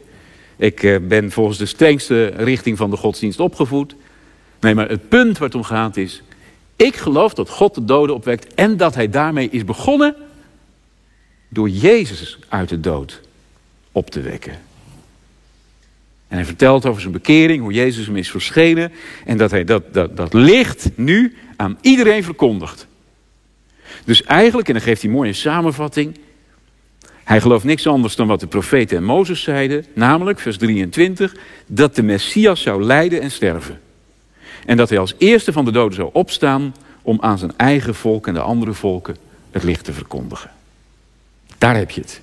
Ik 0.56 0.82
eh, 0.82 0.96
ben 1.02 1.30
volgens 1.30 1.58
de 1.58 1.66
strengste 1.66 2.26
richting 2.26 2.76
van 2.76 2.90
de 2.90 2.96
godsdienst 2.96 3.40
opgevoed. 3.40 3.94
Nee, 4.60 4.74
maar 4.74 4.88
het 4.88 5.08
punt 5.08 5.38
waar 5.38 5.48
het 5.48 5.56
om 5.56 5.64
gaat 5.64 5.96
is... 5.96 6.22
ik 6.76 6.96
geloof 6.96 7.34
dat 7.34 7.48
God 7.48 7.74
de 7.74 7.84
doden 7.84 8.14
opwekt... 8.14 8.54
en 8.54 8.76
dat 8.76 8.94
hij 8.94 9.10
daarmee 9.10 9.48
is 9.50 9.64
begonnen... 9.64 10.14
door 11.48 11.68
Jezus 11.68 12.38
uit 12.48 12.68
de 12.68 12.80
dood 12.80 13.20
op 13.92 14.10
te 14.10 14.20
wekken. 14.20 14.52
En 16.28 16.36
hij 16.36 16.44
vertelt 16.44 16.86
over 16.86 17.00
zijn 17.00 17.12
bekering, 17.12 17.62
hoe 17.62 17.72
Jezus 17.72 18.06
hem 18.06 18.16
is 18.16 18.30
verschenen... 18.30 18.92
en 19.24 19.36
dat 19.36 19.50
hij 19.50 19.64
dat, 19.64 19.94
dat, 19.94 20.16
dat 20.16 20.32
licht 20.32 20.90
nu 20.94 21.36
aan 21.56 21.78
iedereen 21.80 22.24
verkondigt. 22.24 22.86
Dus 24.04 24.22
eigenlijk, 24.22 24.68
en 24.68 24.74
dan 24.74 24.82
geeft 24.82 25.02
hij 25.02 25.10
een 25.10 25.16
mooie 25.16 25.32
samenvatting... 25.32 26.18
Hij 27.26 27.40
gelooft 27.40 27.64
niks 27.64 27.86
anders 27.86 28.16
dan 28.16 28.26
wat 28.26 28.40
de 28.40 28.46
profeten 28.46 28.96
en 28.96 29.04
Mozes 29.04 29.42
zeiden, 29.42 29.86
namelijk, 29.94 30.38
vers 30.38 30.58
23, 30.58 31.34
dat 31.66 31.94
de 31.94 32.02
Messias 32.02 32.62
zou 32.62 32.82
lijden 32.82 33.20
en 33.20 33.30
sterven. 33.30 33.80
En 34.66 34.76
dat 34.76 34.88
hij 34.88 34.98
als 34.98 35.14
eerste 35.18 35.52
van 35.52 35.64
de 35.64 35.70
doden 35.70 35.94
zou 35.94 36.10
opstaan 36.12 36.74
om 37.02 37.18
aan 37.20 37.38
zijn 37.38 37.52
eigen 37.56 37.94
volk 37.94 38.26
en 38.26 38.34
de 38.34 38.40
andere 38.40 38.72
volken 38.72 39.16
het 39.50 39.62
licht 39.62 39.84
te 39.84 39.92
verkondigen. 39.92 40.50
Daar 41.58 41.76
heb 41.76 41.90
je 41.90 42.00
het. 42.00 42.20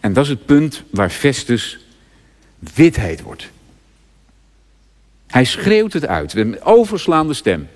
En 0.00 0.12
dat 0.12 0.24
is 0.24 0.30
het 0.30 0.46
punt 0.46 0.82
waar 0.90 1.10
Festus 1.10 1.78
witheid 2.74 3.22
wordt. 3.22 3.50
Hij 5.26 5.44
schreeuwt 5.44 5.92
het 5.92 6.06
uit 6.06 6.34
met 6.34 6.46
een 6.46 6.62
overslaande 6.62 7.34
stem. 7.34 7.68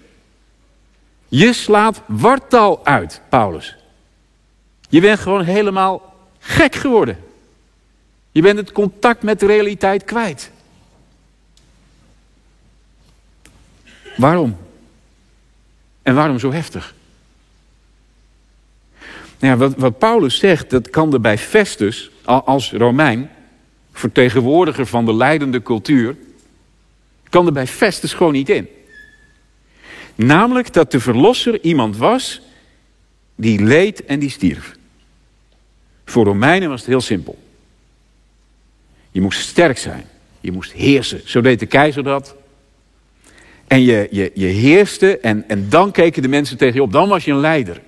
Je 1.28 1.52
slaat 1.52 2.02
wartaal 2.06 2.84
uit, 2.84 3.20
Paulus. 3.28 3.76
Je 4.88 5.00
bent 5.00 5.18
gewoon 5.18 5.44
helemaal 5.44 6.14
gek 6.38 6.74
geworden. 6.74 7.18
Je 8.32 8.42
bent 8.42 8.58
het 8.58 8.72
contact 8.72 9.22
met 9.22 9.40
de 9.40 9.46
realiteit 9.46 10.04
kwijt. 10.04 10.50
Waarom? 14.16 14.56
En 16.02 16.14
waarom 16.14 16.38
zo 16.38 16.52
heftig? 16.52 16.94
Nou 19.38 19.60
ja, 19.60 19.74
wat, 19.76 19.98
Paulus 19.98 20.38
zegt, 20.38 20.70
dat 20.70 20.90
kan 20.90 21.12
er 21.12 21.20
bij 21.20 21.38
Festus, 21.38 22.10
als 22.24 22.72
Romein, 22.72 23.30
vertegenwoordiger 23.92 24.86
van 24.86 25.04
de 25.04 25.14
leidende 25.14 25.62
cultuur, 25.62 26.16
kan 27.28 27.46
er 27.46 27.52
bij 27.52 27.66
Festus 27.66 28.12
gewoon 28.12 28.32
niet 28.32 28.48
in. 28.48 28.68
Namelijk 30.14 30.72
dat 30.72 30.90
de 30.90 31.00
verlosser 31.00 31.62
iemand 31.62 31.96
was 31.96 32.40
die 33.34 33.62
leed 33.62 34.04
en 34.04 34.18
die 34.18 34.30
stierf. 34.30 34.75
Voor 36.06 36.24
Romeinen 36.24 36.68
was 36.68 36.80
het 36.80 36.88
heel 36.88 37.00
simpel. 37.00 37.38
Je 39.10 39.20
moest 39.20 39.40
sterk 39.40 39.78
zijn. 39.78 40.04
Je 40.40 40.52
moest 40.52 40.72
heersen. 40.72 41.20
Zo 41.24 41.40
deed 41.40 41.58
de 41.60 41.66
keizer 41.66 42.02
dat. 42.02 42.34
En 43.66 43.82
je, 43.82 44.08
je, 44.10 44.30
je 44.34 44.46
heerste 44.46 45.18
en, 45.18 45.44
en 45.48 45.68
dan 45.68 45.90
keken 45.90 46.22
de 46.22 46.28
mensen 46.28 46.56
tegen 46.56 46.74
je 46.74 46.82
op. 46.82 46.92
Dan 46.92 47.08
was 47.08 47.24
je 47.24 47.30
een 47.30 47.40
leider. 47.40 47.80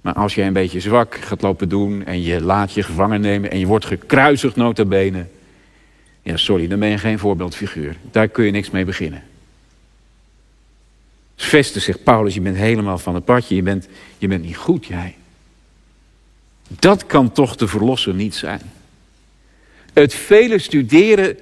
Maar 0.00 0.14
als 0.14 0.34
je 0.34 0.42
een 0.42 0.52
beetje 0.52 0.80
zwak 0.80 1.14
gaat 1.14 1.42
lopen 1.42 1.68
doen 1.68 2.04
en 2.04 2.22
je 2.22 2.40
laat 2.40 2.72
je 2.72 2.82
gevangen 2.82 3.20
nemen 3.20 3.50
en 3.50 3.58
je 3.58 3.66
wordt 3.66 3.84
gekruisigd 3.84 4.56
nota 4.56 4.84
bene. 4.84 5.26
Ja, 6.22 6.36
sorry, 6.36 6.66
dan 6.66 6.78
ben 6.78 6.88
je 6.88 6.98
geen 6.98 7.18
voorbeeldfiguur. 7.18 7.96
Daar 8.10 8.28
kun 8.28 8.44
je 8.44 8.50
niks 8.50 8.70
mee 8.70 8.84
beginnen. 8.84 9.22
Festus 11.36 11.84
zegt 11.84 12.02
Paulus, 12.02 12.34
je 12.34 12.40
bent 12.40 12.56
helemaal 12.56 12.98
van 12.98 13.14
het 13.14 13.24
padje. 13.24 13.54
Je 13.54 13.62
bent, 13.62 13.88
je 14.18 14.28
bent 14.28 14.44
niet 14.44 14.56
goed, 14.56 14.86
jij. 14.86 15.16
Dat 16.68 17.06
kan 17.06 17.32
toch 17.32 17.56
de 17.56 17.68
verlosser 17.68 18.14
niet 18.14 18.34
zijn. 18.34 18.60
Het 19.92 20.14
vele 20.14 20.58
studeren 20.58 21.38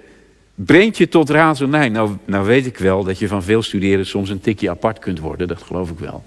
brengt 0.54 0.96
je 0.96 1.08
tot 1.08 1.30
razernij. 1.30 1.88
Nou, 1.88 2.16
nou 2.24 2.46
weet 2.46 2.66
ik 2.66 2.78
wel 2.78 3.04
dat 3.04 3.18
je 3.18 3.28
van 3.28 3.42
veel 3.42 3.62
studeren 3.62 4.06
soms 4.06 4.30
een 4.30 4.40
tikje 4.40 4.70
apart 4.70 4.98
kunt 4.98 5.18
worden. 5.18 5.48
Dat 5.48 5.62
geloof 5.62 5.90
ik 5.90 5.98
wel. 5.98 6.24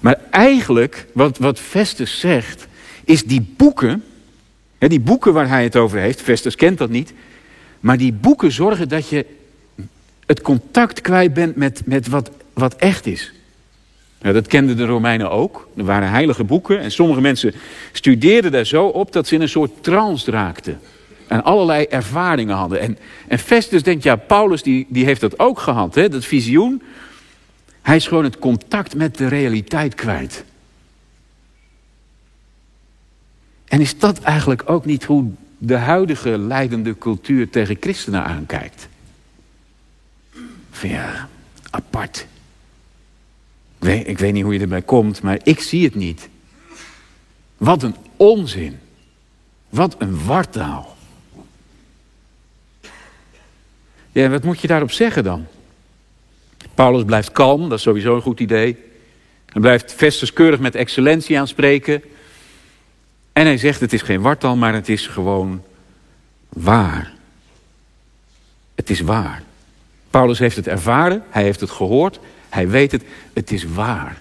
Maar 0.00 0.20
eigenlijk, 0.30 1.06
wat, 1.12 1.38
wat 1.38 1.60
Festus 1.60 2.20
zegt, 2.20 2.66
is 3.04 3.24
die 3.24 3.54
boeken, 3.56 4.04
hè, 4.78 4.88
die 4.88 5.00
boeken 5.00 5.32
waar 5.32 5.48
hij 5.48 5.62
het 5.62 5.76
over 5.76 5.98
heeft, 5.98 6.20
Festus 6.20 6.56
kent 6.56 6.78
dat 6.78 6.90
niet, 6.90 7.12
maar 7.80 7.98
die 7.98 8.12
boeken 8.12 8.52
zorgen 8.52 8.88
dat 8.88 9.08
je 9.08 9.26
het 10.26 10.40
contact 10.40 11.00
kwijt 11.00 11.34
bent 11.34 11.56
met, 11.56 11.82
met 11.86 12.08
wat, 12.08 12.30
wat 12.52 12.76
echt 12.76 13.06
is. 13.06 13.32
Nou, 14.24 14.36
dat 14.36 14.46
kenden 14.46 14.76
de 14.76 14.86
Romeinen 14.86 15.30
ook. 15.30 15.68
Er 15.76 15.84
waren 15.84 16.10
heilige 16.10 16.44
boeken 16.44 16.80
en 16.80 16.90
sommige 16.90 17.20
mensen 17.20 17.54
studeerden 17.92 18.52
daar 18.52 18.64
zo 18.64 18.86
op 18.86 19.12
dat 19.12 19.26
ze 19.26 19.34
in 19.34 19.40
een 19.40 19.48
soort 19.48 19.82
trance 19.82 20.30
raakten. 20.30 20.80
En 21.26 21.42
allerlei 21.42 21.84
ervaringen 21.84 22.56
hadden. 22.56 22.80
En, 22.80 22.98
en 23.28 23.38
Festus 23.38 23.82
denkt, 23.82 24.02
ja, 24.02 24.16
Paulus 24.16 24.62
die, 24.62 24.86
die 24.88 25.04
heeft 25.04 25.20
dat 25.20 25.38
ook 25.38 25.58
gehad, 25.58 25.94
hè, 25.94 26.08
dat 26.08 26.24
visioen. 26.24 26.82
Hij 27.82 27.96
is 27.96 28.06
gewoon 28.06 28.24
het 28.24 28.38
contact 28.38 28.94
met 28.94 29.16
de 29.16 29.28
realiteit 29.28 29.94
kwijt. 29.94 30.44
En 33.64 33.80
is 33.80 33.98
dat 33.98 34.20
eigenlijk 34.20 34.62
ook 34.66 34.84
niet 34.84 35.04
hoe 35.04 35.30
de 35.58 35.76
huidige 35.76 36.38
leidende 36.38 36.98
cultuur 36.98 37.50
tegen 37.50 37.76
christenen 37.80 38.24
aankijkt? 38.24 38.88
Ja, 40.82 41.28
apart. 41.70 42.26
Ik 43.84 44.18
weet, 44.18 44.32
niet 44.32 44.42
hoe 44.42 44.54
je 44.54 44.60
erbij 44.60 44.82
komt, 44.82 45.22
maar 45.22 45.38
ik 45.42 45.60
zie 45.60 45.84
het 45.84 45.94
niet. 45.94 46.28
Wat 47.56 47.82
een 47.82 47.94
onzin. 48.16 48.78
Wat 49.68 49.94
een 49.98 50.24
wartaal. 50.24 50.96
Ja, 54.12 54.28
wat 54.28 54.44
moet 54.44 54.60
je 54.60 54.66
daarop 54.66 54.90
zeggen 54.90 55.24
dan? 55.24 55.46
Paulus 56.74 57.04
blijft 57.04 57.32
kalm, 57.32 57.68
dat 57.68 57.78
is 57.78 57.84
sowieso 57.84 58.14
een 58.14 58.22
goed 58.22 58.40
idee. 58.40 58.76
Hij 59.46 59.60
blijft 59.60 59.92
Festus 59.92 60.32
keurig 60.32 60.60
met 60.60 60.74
excellentie 60.74 61.38
aanspreken. 61.38 62.02
En 63.32 63.46
hij 63.46 63.58
zegt, 63.58 63.80
het 63.80 63.92
is 63.92 64.02
geen 64.02 64.20
wartaal, 64.20 64.56
maar 64.56 64.74
het 64.74 64.88
is 64.88 65.06
gewoon 65.06 65.62
waar. 66.48 67.12
Het 68.74 68.90
is 68.90 69.00
waar. 69.00 69.42
Paulus 70.10 70.38
heeft 70.38 70.56
het 70.56 70.68
ervaren, 70.68 71.24
hij 71.30 71.42
heeft 71.42 71.60
het 71.60 71.70
gehoord, 71.70 72.20
hij 72.54 72.68
weet 72.68 72.92
het, 72.92 73.02
het 73.32 73.52
is 73.52 73.64
waar. 73.64 74.20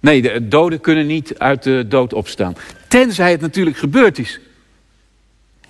Nee, 0.00 0.22
de 0.22 0.48
doden 0.48 0.80
kunnen 0.80 1.06
niet 1.06 1.38
uit 1.38 1.62
de 1.62 1.84
dood 1.88 2.12
opstaan. 2.12 2.56
Tenzij 2.88 3.30
het 3.30 3.40
natuurlijk 3.40 3.76
gebeurd 3.76 4.18
is. 4.18 4.40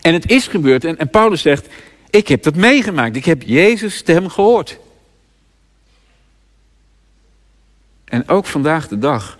En 0.00 0.12
het 0.12 0.30
is 0.30 0.46
gebeurd. 0.46 0.84
En, 0.84 0.98
en 0.98 1.10
Paulus 1.10 1.42
zegt, 1.42 1.66
ik 2.10 2.28
heb 2.28 2.42
dat 2.42 2.54
meegemaakt. 2.54 3.16
Ik 3.16 3.24
heb 3.24 3.42
Jezus' 3.42 3.96
stem 3.96 4.28
gehoord. 4.28 4.78
En 8.04 8.28
ook 8.28 8.46
vandaag 8.46 8.88
de 8.88 8.98
dag. 8.98 9.38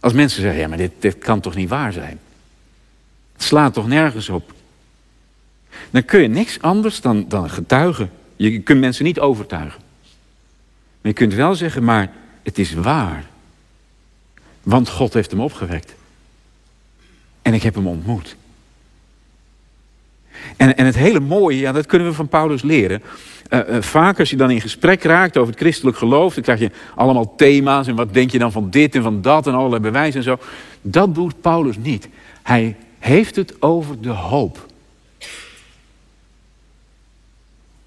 Als 0.00 0.12
mensen 0.12 0.42
zeggen, 0.42 0.60
ja 0.60 0.68
maar 0.68 0.78
dit, 0.78 0.92
dit 0.98 1.18
kan 1.18 1.40
toch 1.40 1.54
niet 1.54 1.68
waar 1.68 1.92
zijn. 1.92 2.20
Het 3.32 3.42
slaat 3.42 3.74
toch 3.74 3.88
nergens 3.88 4.28
op. 4.28 4.52
Dan 5.90 6.04
kun 6.04 6.20
je 6.20 6.28
niks 6.28 6.60
anders 6.60 7.00
dan, 7.00 7.28
dan 7.28 7.50
getuigen. 7.50 8.10
Je 8.36 8.60
kunt 8.60 8.80
mensen 8.80 9.04
niet 9.04 9.20
overtuigen. 9.20 9.83
Je 11.04 11.12
kunt 11.12 11.34
wel 11.34 11.54
zeggen, 11.54 11.84
maar 11.84 12.10
het 12.42 12.58
is 12.58 12.74
waar. 12.74 13.24
Want 14.62 14.88
God 14.88 15.14
heeft 15.14 15.30
hem 15.30 15.40
opgewekt. 15.40 15.94
En 17.42 17.54
ik 17.54 17.62
heb 17.62 17.74
hem 17.74 17.86
ontmoet. 17.86 18.36
En, 20.56 20.76
en 20.76 20.86
het 20.86 20.94
hele 20.94 21.20
mooie, 21.20 21.58
ja, 21.58 21.72
dat 21.72 21.86
kunnen 21.86 22.08
we 22.08 22.14
van 22.14 22.28
Paulus 22.28 22.62
leren. 22.62 23.02
Uh, 23.50 23.60
vaak 23.80 24.18
als 24.18 24.30
je 24.30 24.36
dan 24.36 24.50
in 24.50 24.60
gesprek 24.60 25.02
raakt 25.02 25.36
over 25.36 25.52
het 25.52 25.62
christelijk 25.62 25.96
geloof, 25.96 26.34
dan 26.34 26.42
krijg 26.42 26.60
je 26.60 26.70
allemaal 26.94 27.34
thema's 27.36 27.86
en 27.86 27.94
wat 27.94 28.14
denk 28.14 28.30
je 28.30 28.38
dan 28.38 28.52
van 28.52 28.70
dit 28.70 28.94
en 28.94 29.02
van 29.02 29.22
dat 29.22 29.46
en 29.46 29.54
allerlei 29.54 29.82
bewijzen 29.82 30.18
en 30.18 30.24
zo. 30.24 30.38
Dat 30.82 31.14
doet 31.14 31.40
Paulus 31.40 31.76
niet. 31.76 32.08
Hij 32.42 32.76
heeft 32.98 33.36
het 33.36 33.62
over 33.62 34.00
de 34.00 34.10
hoop. 34.10 34.66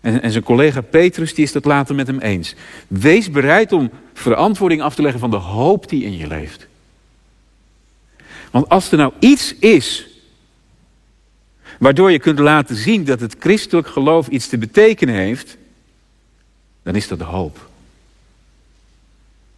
En, 0.08 0.22
en 0.22 0.32
zijn 0.32 0.44
collega 0.44 0.82
Petrus 0.82 1.34
die 1.34 1.44
is 1.44 1.52
dat 1.52 1.66
later 1.66 1.96
met 1.96 2.08
hem 2.08 2.20
eens. 2.20 2.56
Wees 2.88 3.32
bereid 3.32 3.72
om 3.72 3.90
verantwoording 4.14 4.82
af 4.82 4.96
te 4.96 5.02
leggen 5.02 5.20
van 5.20 5.30
de 5.30 5.38
hoop 5.38 5.90
die 5.90 6.04
in 6.04 6.18
je 6.18 6.28
leeft. 6.28 6.68
Want 8.52 8.70
als 8.70 8.92
er 8.92 8.98
nou 8.98 9.14
iets 9.20 9.56
is 9.56 10.08
waardoor 11.80 12.12
je 12.12 12.20
kunt 12.20 12.40
laten 12.40 12.76
zien 12.76 13.04
dat 13.04 13.20
het 13.20 13.36
christelijk 13.40 13.88
geloof 13.88 14.28
iets 14.28 14.48
te 14.48 14.58
betekenen 14.58 15.16
heeft, 15.16 15.58
dan 16.84 16.96
is 16.96 17.08
dat 17.08 17.18
de 17.18 17.24
hoop. 17.24 17.70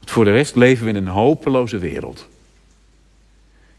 voor 0.06 0.26
de 0.26 0.32
rest 0.32 0.56
leven 0.56 0.84
we 0.84 0.90
in 0.90 0.96
een 0.96 1.08
hopeloze 1.08 1.78
wereld. 1.78 2.28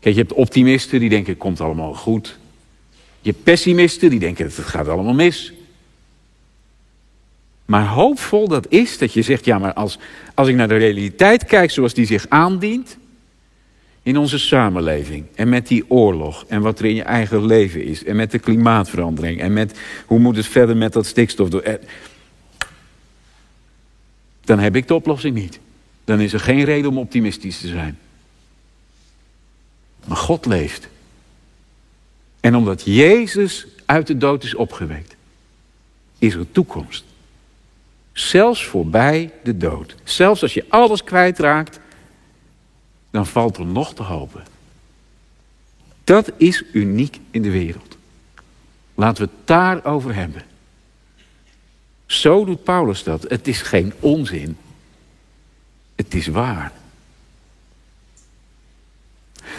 Kijk, 0.00 0.14
je 0.14 0.20
hebt 0.20 0.32
optimisten 0.32 1.00
die 1.00 1.08
denken 1.08 1.32
het 1.32 1.42
komt 1.42 1.60
allemaal 1.60 1.94
goed. 1.94 2.38
Je 3.20 3.30
hebt 3.30 3.42
pessimisten 3.42 4.10
die 4.10 4.18
denken 4.18 4.44
het 4.44 4.54
gaat 4.54 4.88
allemaal 4.88 5.14
mis. 5.14 5.52
Maar 7.70 7.86
hoopvol 7.86 8.48
dat 8.48 8.66
is 8.68 8.98
dat 8.98 9.12
je 9.12 9.22
zegt, 9.22 9.44
ja 9.44 9.58
maar 9.58 9.72
als, 9.72 9.98
als 10.34 10.48
ik 10.48 10.54
naar 10.54 10.68
de 10.68 10.76
realiteit 10.76 11.44
kijk 11.44 11.70
zoals 11.70 11.94
die 11.94 12.06
zich 12.06 12.26
aandient 12.28 12.96
in 14.02 14.16
onze 14.16 14.38
samenleving 14.38 15.26
en 15.34 15.48
met 15.48 15.68
die 15.68 15.90
oorlog 15.90 16.44
en 16.48 16.60
wat 16.60 16.78
er 16.78 16.84
in 16.84 16.94
je 16.94 17.02
eigen 17.02 17.46
leven 17.46 17.84
is 17.84 18.04
en 18.04 18.16
met 18.16 18.30
de 18.30 18.38
klimaatverandering 18.38 19.40
en 19.40 19.52
met 19.52 19.78
hoe 20.06 20.18
moet 20.18 20.36
het 20.36 20.46
verder 20.46 20.76
met 20.76 20.92
dat 20.92 21.06
stikstof, 21.06 21.48
dan 24.44 24.58
heb 24.58 24.76
ik 24.76 24.88
de 24.88 24.94
oplossing 24.94 25.34
niet. 25.34 25.60
Dan 26.04 26.20
is 26.20 26.32
er 26.32 26.40
geen 26.40 26.64
reden 26.64 26.90
om 26.90 26.98
optimistisch 26.98 27.60
te 27.60 27.68
zijn. 27.68 27.98
Maar 30.04 30.16
God 30.16 30.46
leeft. 30.46 30.88
En 32.40 32.54
omdat 32.54 32.82
Jezus 32.84 33.66
uit 33.84 34.06
de 34.06 34.16
dood 34.16 34.44
is 34.44 34.54
opgewekt, 34.54 35.16
is 36.18 36.34
er 36.34 36.52
toekomst. 36.52 37.08
Zelfs 38.20 38.64
voorbij 38.64 39.32
de 39.42 39.56
dood. 39.56 39.94
Zelfs 40.04 40.42
als 40.42 40.54
je 40.54 40.64
alles 40.68 41.04
kwijtraakt, 41.04 41.80
dan 43.10 43.26
valt 43.26 43.56
er 43.56 43.66
nog 43.66 43.94
te 43.94 44.02
hopen. 44.02 44.42
Dat 46.04 46.32
is 46.36 46.64
uniek 46.72 47.20
in 47.30 47.42
de 47.42 47.50
wereld. 47.50 47.96
Laten 48.94 49.24
we 49.24 49.30
het 49.30 49.46
daarover 49.46 50.14
hebben. 50.14 50.42
Zo 52.06 52.44
doet 52.44 52.64
Paulus 52.64 53.02
dat. 53.02 53.22
Het 53.22 53.48
is 53.48 53.62
geen 53.62 53.92
onzin. 54.00 54.56
Het 55.94 56.14
is 56.14 56.26
waar. 56.26 56.72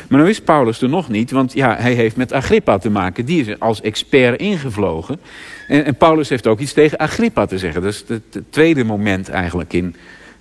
Maar 0.09 0.21
nu 0.21 0.29
is 0.29 0.41
Paulus 0.41 0.81
er 0.81 0.89
nog 0.89 1.09
niet, 1.09 1.31
want 1.31 1.53
ja, 1.53 1.75
hij 1.75 1.93
heeft 1.93 2.15
met 2.15 2.31
Agrippa 2.31 2.77
te 2.77 2.89
maken. 2.89 3.25
Die 3.25 3.45
is 3.45 3.59
als 3.59 3.81
expert 3.81 4.39
ingevlogen. 4.39 5.19
En, 5.67 5.95
Paulus 5.95 6.29
heeft 6.29 6.47
ook 6.47 6.59
iets 6.59 6.73
tegen 6.73 6.97
Agrippa 6.97 7.45
te 7.45 7.57
zeggen. 7.57 7.81
Dat 7.81 7.93
is 7.93 8.03
het, 8.07 8.39
tweede 8.49 8.83
moment 8.83 9.29
eigenlijk 9.29 9.73
in 9.73 9.95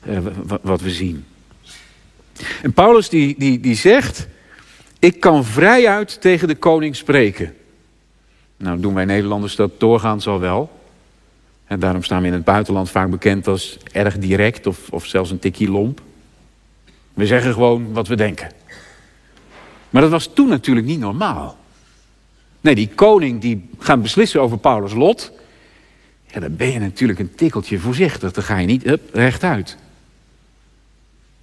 uh, 0.08 0.18
wat 0.62 0.80
we 0.80 0.90
zien. 0.90 1.24
En 2.62 2.72
Paulus 2.72 3.08
die, 3.08 3.34
die, 3.38 3.60
die 3.60 3.74
zegt, 3.74 4.28
ik 4.98 5.20
kan 5.20 5.44
vrijuit 5.44 6.20
tegen 6.20 6.48
de 6.48 6.54
koning 6.54 6.96
spreken. 6.96 7.54
Nou 8.56 8.80
doen 8.80 8.94
wij 8.94 9.04
Nederlanders 9.04 9.56
dat 9.56 9.80
doorgaans 9.80 10.26
al 10.26 10.40
wel. 10.40 10.70
En 11.66 11.80
daarom 11.80 12.02
staan 12.02 12.20
we 12.20 12.26
in 12.26 12.32
het 12.32 12.44
buitenland 12.44 12.90
vaak 12.90 13.10
bekend 13.10 13.46
als 13.46 13.78
erg 13.92 14.18
direct 14.18 14.66
of, 14.66 14.90
of 14.90 15.06
zelfs 15.06 15.30
een 15.30 15.38
tikkie 15.38 15.70
lomp. 15.70 16.00
We 17.14 17.26
zeggen 17.26 17.52
gewoon 17.52 17.92
wat 17.92 18.08
we 18.08 18.14
denken. 18.14 18.50
Maar 19.90 20.02
dat 20.02 20.10
was 20.10 20.30
toen 20.34 20.48
natuurlijk 20.48 20.86
niet 20.86 21.00
normaal. 21.00 21.58
Nee, 22.60 22.74
die 22.74 22.88
koning 22.94 23.40
die 23.40 23.68
gaat 23.78 24.02
beslissen 24.02 24.40
over 24.40 24.58
Paulus' 24.58 24.92
lot. 24.92 25.32
Ja, 26.26 26.40
dan 26.40 26.56
ben 26.56 26.72
je 26.72 26.78
natuurlijk 26.78 27.18
een 27.18 27.34
tikkeltje 27.34 27.78
voorzichtig. 27.78 28.32
Dan 28.32 28.44
ga 28.44 28.56
je 28.56 28.66
niet 28.66 28.86
up, 28.86 29.14
rechtuit. 29.14 29.76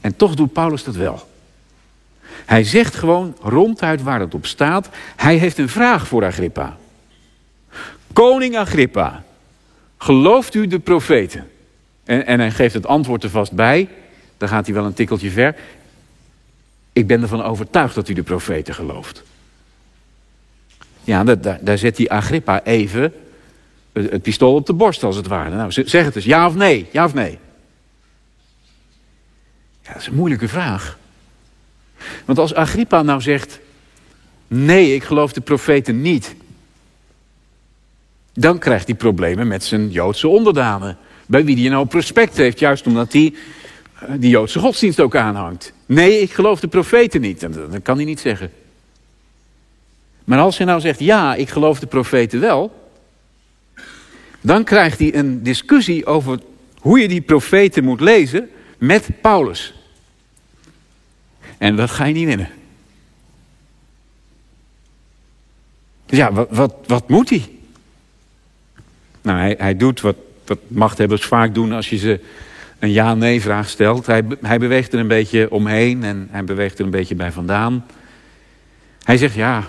En 0.02 0.16
toch 0.16 0.36
doet 0.36 0.54
Paulus 0.54 0.84
dat 0.84 0.96
wel. 0.96 1.28
Hij 2.46 2.64
zegt 2.64 2.96
gewoon 2.96 3.36
ronduit 3.42 4.02
waar 4.02 4.20
het 4.20 4.34
op 4.34 4.46
staat. 4.46 4.90
Hij 5.16 5.36
heeft 5.36 5.58
een 5.58 5.70
vraag 5.70 6.08
voor 6.08 6.26
Agrippa. 6.26 6.78
Koning 8.14 8.58
Agrippa, 8.58 9.24
gelooft 9.98 10.54
u 10.54 10.68
de 10.68 10.80
profeten? 10.80 11.50
En, 12.04 12.26
en 12.26 12.40
hij 12.40 12.52
geeft 12.52 12.74
het 12.74 12.88
antwoord 12.88 13.24
er 13.24 13.30
vast 13.30 13.52
bij. 13.52 13.90
Dan 14.38 14.50
gaat 14.50 14.66
hij 14.66 14.76
wel 14.76 14.86
een 14.86 14.94
tikkeltje 14.94 15.32
ver. 15.32 15.56
Ik 16.98 17.08
ben 17.08 17.22
ervan 17.22 17.44
overtuigd 17.44 17.96
dat 17.96 18.10
u 18.10 18.14
de 18.14 18.24
profeten 18.24 18.74
gelooft. 18.74 19.24
Ja, 21.04 21.24
daar, 21.24 21.60
daar 21.62 21.78
zet 21.78 21.96
die 21.96 22.12
Agrippa 22.12 22.64
even 22.64 23.14
het, 23.92 24.22
pistool 24.22 24.56
op 24.56 24.66
de 24.66 24.74
borst 24.74 25.04
als 25.04 25.16
het 25.16 25.28
ware. 25.28 25.56
Nou, 25.56 25.72
zeg 25.72 26.06
het 26.06 26.16
eens, 26.16 26.26
ja 26.26 26.48
of 26.48 26.56
nee? 26.56 26.88
Ja 26.92 27.06
of 27.06 27.14
nee? 27.14 27.38
Ja, 29.82 29.92
dat 29.94 30.02
is 30.02 30.08
een 30.08 30.16
moeilijke 30.16 30.48
vraag. 30.48 30.98
Want 32.26 32.40
als 32.40 32.54
Agrippa 32.54 33.02
nou 33.02 33.22
zegt: 33.22 33.60
Nee, 34.48 34.96
ik 34.96 35.04
geloof 35.04 35.34
de 35.34 35.42
profeten 35.42 36.02
niet. 36.02 36.36
Dan 38.34 38.60
krijgt 38.60 38.88
hij 38.88 38.96
problemen 38.96 39.48
met 39.48 39.64
zijn 39.64 39.90
Joodse 39.90 40.28
onderdanen. 40.28 40.98
Bij 41.26 41.46
wie 41.46 41.60
hij 41.62 41.70
nou 41.70 41.88
respect 41.90 42.38
heeft, 42.38 42.60
juist 42.60 42.86
omdat 42.86 43.14
hij 43.14 43.34
eh, 43.94 44.14
die 44.18 44.30
Joodse 44.30 44.60
godsdienst 44.60 45.00
ook 45.00 45.16
aanhangt. 45.16 45.76
Nee, 45.88 46.22
ik 46.22 46.34
geloof 46.34 46.60
de 46.60 46.68
profeten 46.68 47.22
niet. 47.22 47.40
Dat 47.40 47.82
kan 47.84 47.96
hij 47.96 48.06
niet 48.06 48.20
zeggen. 48.20 48.52
Maar 50.24 50.40
als 50.40 50.58
hij 50.58 50.66
nou 50.66 50.80
zegt, 50.80 51.00
ja, 51.00 51.36
ik 51.36 51.50
geloof 51.50 51.80
de 51.80 51.88
profeten 51.88 52.40
wel. 52.40 52.92
Dan 54.42 54.64
krijgt 54.64 55.00
hij 55.00 55.16
een 55.16 55.44
discussie 55.44 56.06
over 56.06 56.40
hoe 56.80 57.00
je 57.00 57.08
die 57.08 57.22
profeten 57.22 57.84
moet 57.84 58.02
lezen 58.02 58.50
met 58.78 59.10
Paulus. 59.22 59.74
En 61.58 61.76
dat 61.76 61.92
ga 61.92 62.06
je 62.06 62.14
niet 62.14 62.26
winnen. 62.26 62.50
Dus 66.06 66.18
ja, 66.18 66.34
wat, 66.34 66.48
wat, 66.52 66.76
wat 66.86 67.10
moet 67.10 67.30
hij? 67.30 67.50
Nou, 69.22 69.40
hij, 69.40 69.56
hij 69.58 69.78
doet 69.78 70.02
wat, 70.02 70.16
wat 70.46 70.60
machthebbers 70.68 71.26
vaak 71.26 71.54
doen 71.54 71.72
als 71.72 71.90
je 71.90 71.98
ze 71.98 72.20
een 72.80 72.92
ja-nee 72.92 73.42
vraag 73.42 73.70
stelt. 73.70 74.06
Hij, 74.06 74.24
hij 74.42 74.60
beweegt 74.60 74.94
er 74.94 75.00
een 75.00 75.08
beetje 75.08 75.52
omheen 75.52 76.04
en 76.04 76.28
hij 76.32 76.44
beweegt 76.44 76.80
er 76.80 76.86
een 76.86 76.92
beetje 76.92 77.16
bij 77.16 77.32
vandaan. 77.32 77.86
Hij 79.04 79.18
zegt, 79.18 79.36
ja, 79.36 79.64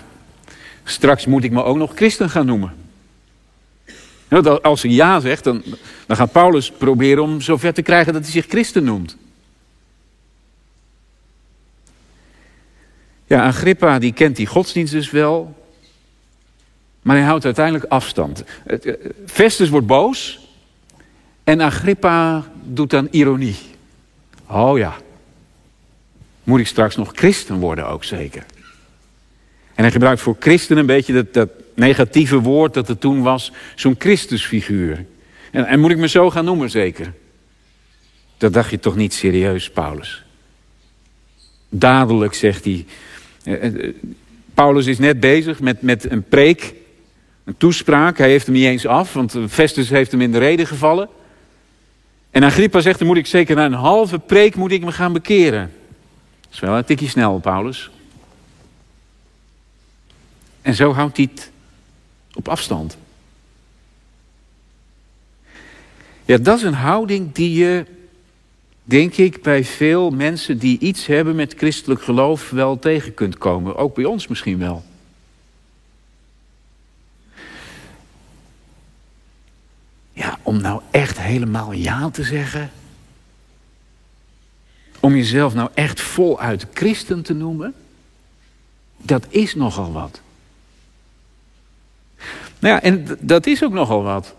straks 0.83 1.25
moet 1.25 1.43
ik 1.43 1.51
me 1.51 1.63
ook 1.63 1.77
nog 1.77 1.91
christen 1.95 2.29
gaan 2.29 2.45
noemen. 2.45 2.73
Als 4.61 4.81
hij 4.81 4.91
ja 4.91 5.19
zegt, 5.19 5.43
dan, 5.43 5.63
dan 6.05 6.17
gaat 6.17 6.31
Paulus 6.31 6.71
proberen 6.71 7.23
om 7.23 7.41
zover 7.41 7.73
te 7.73 7.81
krijgen 7.81 8.13
dat 8.13 8.21
hij 8.21 8.31
zich 8.31 8.45
christen 8.45 8.83
noemt. 8.83 9.17
Ja, 13.25 13.45
Agrippa 13.45 13.99
die 13.99 14.13
kent 14.13 14.35
die 14.35 14.47
godsdienst 14.47 14.93
dus 14.93 15.11
wel. 15.11 15.57
Maar 17.01 17.15
hij 17.15 17.25
houdt 17.25 17.45
uiteindelijk 17.45 17.85
afstand. 17.85 18.43
Eh, 18.65 18.93
Festus 19.25 19.69
wordt 19.69 19.87
boos. 19.87 20.39
En 21.43 21.61
Agrippa 21.61 22.45
doet 22.75 22.89
dan 22.89 23.07
ironie. 23.11 23.55
Oh 24.47 24.77
ja. 24.77 24.95
Moet 26.43 26.59
ik 26.59 26.67
straks 26.67 26.95
nog 26.95 27.11
christen 27.15 27.55
worden 27.55 27.87
ook 27.87 28.03
zeker? 28.03 28.45
En 29.75 29.83
hij 29.83 29.91
gebruikt 29.91 30.21
voor 30.21 30.35
christen 30.39 30.77
een 30.77 30.85
beetje 30.85 31.13
dat, 31.13 31.33
dat 31.33 31.49
negatieve 31.75 32.39
woord 32.39 32.73
dat 32.73 32.89
er 32.89 32.97
toen 32.97 33.21
was. 33.21 33.51
Zo'n 33.75 33.95
Christusfiguur. 33.97 35.05
En, 35.51 35.65
en 35.65 35.79
moet 35.79 35.91
ik 35.91 35.97
me 35.97 36.07
zo 36.07 36.29
gaan 36.29 36.45
noemen 36.45 36.69
zeker? 36.69 37.13
Dat 38.37 38.53
dacht 38.53 38.69
je 38.69 38.79
toch 38.79 38.95
niet 38.95 39.13
serieus, 39.13 39.69
Paulus? 39.69 40.23
Dadelijk 41.69 42.33
zegt 42.33 42.65
hij. 42.65 42.85
Eh, 43.43 43.65
eh, 43.65 43.93
Paulus 44.53 44.85
is 44.85 44.99
net 44.99 45.19
bezig 45.19 45.59
met, 45.59 45.81
met 45.81 46.11
een 46.11 46.23
preek, 46.23 46.73
een 47.43 47.57
toespraak. 47.57 48.17
Hij 48.17 48.29
heeft 48.29 48.45
hem 48.45 48.55
niet 48.55 48.65
eens 48.65 48.85
af, 48.85 49.13
want 49.13 49.35
Festus 49.49 49.89
heeft 49.89 50.11
hem 50.11 50.21
in 50.21 50.31
de 50.31 50.37
reden 50.37 50.67
gevallen. 50.67 51.09
En 52.31 52.43
Agrippa 52.43 52.79
zegt, 52.81 52.99
dan 52.99 53.07
moet 53.07 53.17
ik 53.17 53.25
zeker 53.25 53.55
na 53.55 53.65
een 53.65 53.73
halve 53.73 54.19
preek 54.19 54.55
moet 54.55 54.71
ik 54.71 54.83
me 54.83 54.91
gaan 54.91 55.13
bekeren. 55.13 55.71
Dat 56.41 56.53
is 56.53 56.59
wel 56.59 56.77
een 56.77 56.85
tikje 56.85 57.07
snel, 57.07 57.39
Paulus. 57.39 57.89
En 60.61 60.75
zo 60.75 60.93
houdt 60.93 61.17
hij 61.17 61.29
het 61.33 61.51
op 62.33 62.47
afstand. 62.47 62.97
Ja, 66.25 66.37
dat 66.37 66.57
is 66.57 66.63
een 66.63 66.73
houding 66.73 67.33
die 67.33 67.53
je, 67.53 67.85
denk 68.83 69.15
ik, 69.15 69.41
bij 69.41 69.63
veel 69.63 70.09
mensen 70.09 70.57
die 70.57 70.79
iets 70.79 71.05
hebben 71.05 71.35
met 71.35 71.53
christelijk 71.57 72.01
geloof 72.01 72.49
wel 72.49 72.79
tegen 72.79 73.13
kunt 73.13 73.37
komen. 73.37 73.75
Ook 73.75 73.95
bij 73.95 74.05
ons 74.05 74.27
misschien 74.27 74.57
wel. 74.57 74.83
Ja, 80.19 80.37
om 80.41 80.61
nou 80.61 80.81
echt 80.91 81.19
helemaal 81.19 81.71
ja 81.71 82.09
te 82.09 82.23
zeggen. 82.23 82.71
Om 84.99 85.15
jezelf 85.15 85.53
nou 85.53 85.69
echt 85.73 86.01
voluit 86.01 86.65
christen 86.73 87.21
te 87.21 87.33
noemen. 87.33 87.73
Dat 88.97 89.25
is 89.29 89.55
nogal 89.55 89.91
wat. 89.91 90.21
Nou 92.59 92.73
ja, 92.73 92.81
en 92.81 93.17
dat 93.19 93.45
is 93.45 93.63
ook 93.63 93.71
nogal 93.71 94.03
wat. 94.03 94.35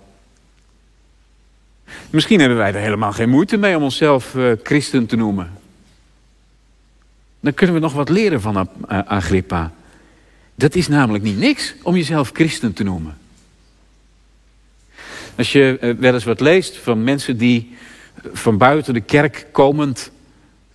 Misschien 2.11 2.41
hebben 2.41 2.59
wij 2.59 2.75
er 2.75 2.81
helemaal 2.81 3.13
geen 3.13 3.31
moeite 3.31 3.57
mee 3.57 3.77
om 3.77 3.83
onszelf 3.83 4.35
uh, 4.35 4.53
christen 4.63 5.07
te 5.07 5.17
noemen. 5.17 5.53
Dan 7.41 7.55
kunnen 7.55 7.75
we 7.75 7.83
nog 7.83 7.93
wat 7.93 8.09
leren 8.09 8.41
van 8.41 8.69
Agrippa. 8.89 9.73
Dat 10.55 10.75
is 10.75 10.89
namelijk 10.89 11.25
niet 11.25 11.39
niks 11.39 11.75
om 11.83 11.97
jezelf 11.97 12.31
christen 12.33 12.73
te 12.73 12.83
noemen. 12.83 13.19
Als 15.41 15.53
je 15.53 15.79
uh, 15.81 15.95
wel 15.99 16.15
eens 16.15 16.25
wat 16.25 16.41
leest 16.41 16.77
van 16.77 17.05
mensen 17.05 17.37
die 17.37 17.77
van 18.33 18.59
buiten 18.59 18.95
de 18.95 19.01
kerk 19.01 19.47
komend 19.53 20.11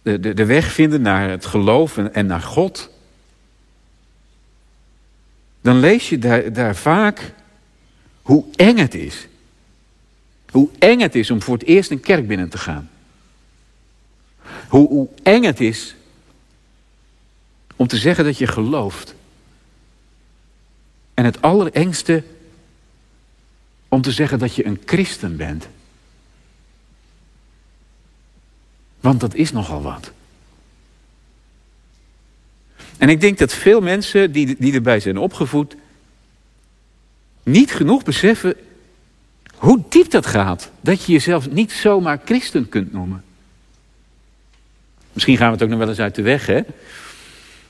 de, 0.01 0.19
de, 0.19 0.33
de 0.33 0.45
weg 0.45 0.71
vinden 0.71 1.01
naar 1.01 1.29
het 1.29 1.45
geloof 1.45 1.97
en, 1.97 2.13
en 2.13 2.25
naar 2.25 2.41
God. 2.41 2.89
Dan 5.61 5.79
lees 5.79 6.09
je 6.09 6.17
daar, 6.17 6.53
daar 6.53 6.75
vaak 6.75 7.33
hoe 8.21 8.45
eng 8.55 8.77
het 8.77 8.93
is. 8.93 9.27
Hoe 10.49 10.69
eng 10.79 10.99
het 10.99 11.15
is 11.15 11.31
om 11.31 11.41
voor 11.41 11.57
het 11.57 11.67
eerst 11.67 11.91
een 11.91 11.99
kerk 11.99 12.27
binnen 12.27 12.49
te 12.49 12.57
gaan. 12.57 12.89
Hoe, 14.67 14.87
hoe 14.87 15.07
eng 15.23 15.43
het 15.43 15.61
is 15.61 15.95
om 17.75 17.87
te 17.87 17.97
zeggen 17.97 18.25
dat 18.25 18.37
je 18.37 18.47
gelooft. 18.47 19.15
En 21.13 21.25
het 21.25 21.41
allerengste 21.41 22.23
om 23.95 24.01
te 24.01 24.11
zeggen 24.11 24.39
dat 24.39 24.55
je 24.55 24.65
een 24.65 24.81
christen 24.85 25.37
bent. 25.37 25.67
Want 28.99 29.19
dat 29.19 29.35
is 29.35 29.51
nogal 29.51 29.81
wat. 29.81 30.11
En 32.97 33.09
ik 33.09 33.21
denk 33.21 33.37
dat 33.37 33.53
veel 33.53 33.81
mensen 33.81 34.31
die, 34.31 34.55
die 34.59 34.73
erbij 34.73 34.99
zijn 34.99 35.17
opgevoed, 35.17 35.75
niet 37.43 37.71
genoeg 37.71 38.03
beseffen 38.03 38.55
hoe 39.55 39.83
diep 39.89 40.11
dat 40.11 40.25
gaat. 40.25 40.71
Dat 40.81 41.05
je 41.05 41.11
jezelf 41.11 41.49
niet 41.49 41.71
zomaar 41.71 42.21
christen 42.25 42.69
kunt 42.69 42.93
noemen. 42.93 43.23
Misschien 45.13 45.37
gaan 45.37 45.47
we 45.47 45.53
het 45.53 45.63
ook 45.63 45.69
nog 45.69 45.79
wel 45.79 45.89
eens 45.89 45.99
uit 45.99 46.15
de 46.15 46.21
weg, 46.21 46.45
hè? 46.45 46.61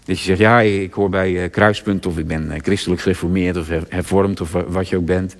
Dat 0.06 0.20
je 0.20 0.24
zegt, 0.24 0.40
ja, 0.40 0.62
ik 0.62 0.94
hoor 0.94 1.10
bij 1.10 1.44
eh, 1.44 1.52
Kruispunt 1.52 2.06
of 2.06 2.18
ik 2.18 2.28
ben 2.28 2.52
eh, 2.52 2.60
christelijk 2.62 3.02
gereformeerd 3.02 3.58
of 3.58 3.68
hervormd 3.90 4.42
of 4.42 4.52
wat 4.52 4.90
je 4.90 4.98
ook 4.98 5.06
bent. 5.06 5.36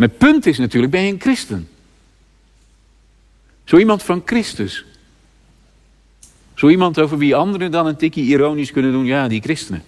Het 0.00 0.18
punt 0.18 0.46
is 0.46 0.58
natuurlijk, 0.58 0.92
ben 0.92 1.02
je 1.02 1.12
een 1.12 1.20
christen? 1.20 1.68
Zo 3.64 3.76
iemand 3.76 4.02
van 4.02 4.22
Christus. 4.24 4.84
Zo 6.54 6.68
iemand 6.68 6.98
over 6.98 7.18
wie 7.18 7.34
anderen 7.34 7.70
dan 7.70 7.86
een 7.86 7.96
tikkie 7.96 8.24
ironisch 8.24 8.70
kunnen 8.70 8.92
doen, 8.92 9.04
ja, 9.04 9.28
die 9.28 9.42
christenen. 9.42 9.84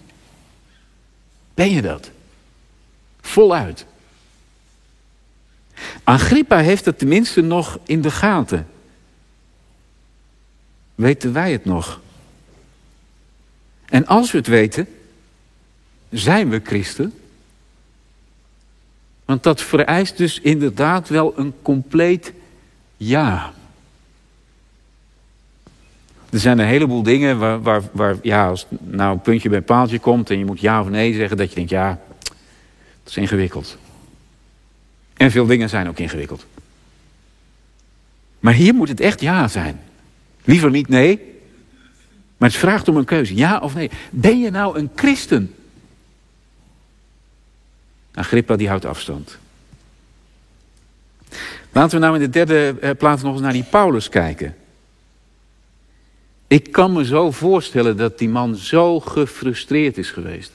Ben 1.54 1.70
je 1.70 1.82
dat? 1.82 2.10
Voluit. 3.20 3.86
Agrippa 6.04 6.58
heeft 6.58 6.84
het 6.84 6.98
tenminste 6.98 7.40
nog 7.40 7.78
in 7.84 8.00
de 8.00 8.10
gaten. 8.10 8.66
Weten 10.94 11.32
wij 11.32 11.52
het 11.52 11.64
nog? 11.64 12.00
En 13.84 14.06
als 14.06 14.30
we 14.30 14.38
het 14.38 14.46
weten, 14.46 14.88
zijn 16.10 16.48
we 16.48 16.60
christen? 16.64 17.21
Want 19.24 19.42
dat 19.42 19.60
vereist 19.60 20.16
dus 20.16 20.40
inderdaad 20.40 21.08
wel 21.08 21.32
een 21.36 21.54
compleet 21.62 22.32
ja. 22.96 23.52
Er 26.30 26.38
zijn 26.38 26.58
een 26.58 26.66
heleboel 26.66 27.02
dingen 27.02 27.38
waar, 27.38 27.62
waar, 27.62 27.82
waar 27.92 28.16
ja, 28.22 28.48
als 28.48 28.66
nou 28.80 29.12
een 29.12 29.20
puntje 29.20 29.48
bij 29.48 29.58
een 29.58 29.64
paaltje 29.64 29.98
komt 29.98 30.30
en 30.30 30.38
je 30.38 30.44
moet 30.44 30.60
ja 30.60 30.80
of 30.80 30.88
nee 30.88 31.14
zeggen, 31.14 31.36
dat 31.36 31.48
je 31.48 31.54
denkt, 31.54 31.70
ja, 31.70 31.98
dat 33.02 33.08
is 33.10 33.16
ingewikkeld. 33.16 33.78
En 35.14 35.30
veel 35.30 35.46
dingen 35.46 35.68
zijn 35.68 35.88
ook 35.88 35.98
ingewikkeld. 35.98 36.46
Maar 38.40 38.54
hier 38.54 38.74
moet 38.74 38.88
het 38.88 39.00
echt 39.00 39.20
ja 39.20 39.48
zijn. 39.48 39.80
Liever 40.44 40.70
niet 40.70 40.88
nee, 40.88 41.20
maar 42.36 42.48
het 42.48 42.58
vraagt 42.58 42.88
om 42.88 42.96
een 42.96 43.04
keuze, 43.04 43.36
ja 43.36 43.58
of 43.58 43.74
nee. 43.74 43.90
Ben 44.10 44.40
je 44.40 44.50
nou 44.50 44.78
een 44.78 44.90
christen? 44.94 45.54
Agrippa 48.14 48.56
die 48.56 48.68
houdt 48.68 48.84
afstand. 48.84 49.38
Laten 51.72 52.00
we 52.00 52.04
nou 52.04 52.14
in 52.14 52.20
de 52.20 52.30
derde 52.30 52.76
eh, 52.80 52.90
plaats 52.98 53.22
nog 53.22 53.32
eens 53.32 53.42
naar 53.42 53.52
die 53.52 53.64
Paulus 53.70 54.08
kijken. 54.08 54.56
Ik 56.46 56.72
kan 56.72 56.92
me 56.92 57.04
zo 57.04 57.30
voorstellen 57.30 57.96
dat 57.96 58.18
die 58.18 58.28
man 58.28 58.56
zo 58.56 59.00
gefrustreerd 59.00 59.98
is 59.98 60.10
geweest. 60.10 60.52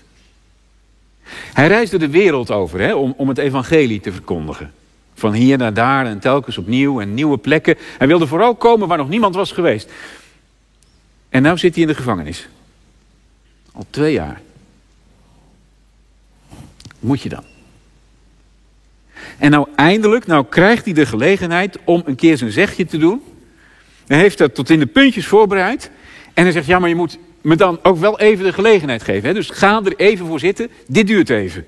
Hij 1.29 1.67
reisde 1.67 1.97
de 1.97 2.09
wereld 2.09 2.51
over 2.51 2.79
hè, 2.79 2.93
om, 2.93 3.13
om 3.17 3.27
het 3.27 3.37
evangelie 3.37 3.99
te 3.99 4.11
verkondigen. 4.11 4.73
Van 5.13 5.33
hier 5.33 5.57
naar 5.57 5.73
daar 5.73 6.05
en 6.05 6.19
telkens 6.19 6.57
opnieuw 6.57 7.01
en 7.01 7.13
nieuwe 7.13 7.37
plekken. 7.37 7.75
Hij 7.97 8.07
wilde 8.07 8.27
vooral 8.27 8.55
komen 8.55 8.87
waar 8.87 8.97
nog 8.97 9.09
niemand 9.09 9.35
was 9.35 9.51
geweest. 9.51 9.91
En 11.29 11.43
nu 11.43 11.57
zit 11.57 11.73
hij 11.73 11.81
in 11.81 11.89
de 11.89 11.95
gevangenis. 11.95 12.47
Al 13.71 13.85
twee 13.89 14.13
jaar. 14.13 14.41
Moet 16.99 17.21
je 17.21 17.29
dan? 17.29 17.43
En 19.37 19.51
nou 19.51 19.67
eindelijk, 19.75 20.27
nou 20.27 20.45
krijgt 20.49 20.85
hij 20.85 20.93
de 20.93 21.05
gelegenheid 21.05 21.77
om 21.83 22.01
een 22.05 22.15
keer 22.15 22.37
zijn 22.37 22.51
zegje 22.51 22.85
te 22.85 22.97
doen. 22.97 23.21
Hij 24.07 24.17
heeft 24.17 24.37
dat 24.37 24.55
tot 24.55 24.69
in 24.69 24.79
de 24.79 24.85
puntjes 24.85 25.27
voorbereid. 25.27 25.91
En 26.33 26.43
hij 26.43 26.51
zegt, 26.51 26.65
ja, 26.65 26.79
maar 26.79 26.89
je 26.89 26.95
moet 26.95 27.17
me 27.41 27.55
dan 27.55 27.79
ook 27.83 27.97
wel 27.97 28.19
even 28.19 28.45
de 28.45 28.53
gelegenheid 28.53 29.03
geven. 29.03 29.27
Hè? 29.27 29.33
Dus 29.33 29.49
ga 29.49 29.81
er 29.83 29.95
even 29.95 30.25
voor 30.25 30.39
zitten, 30.39 30.69
dit 30.87 31.07
duurt 31.07 31.29
even. 31.29 31.65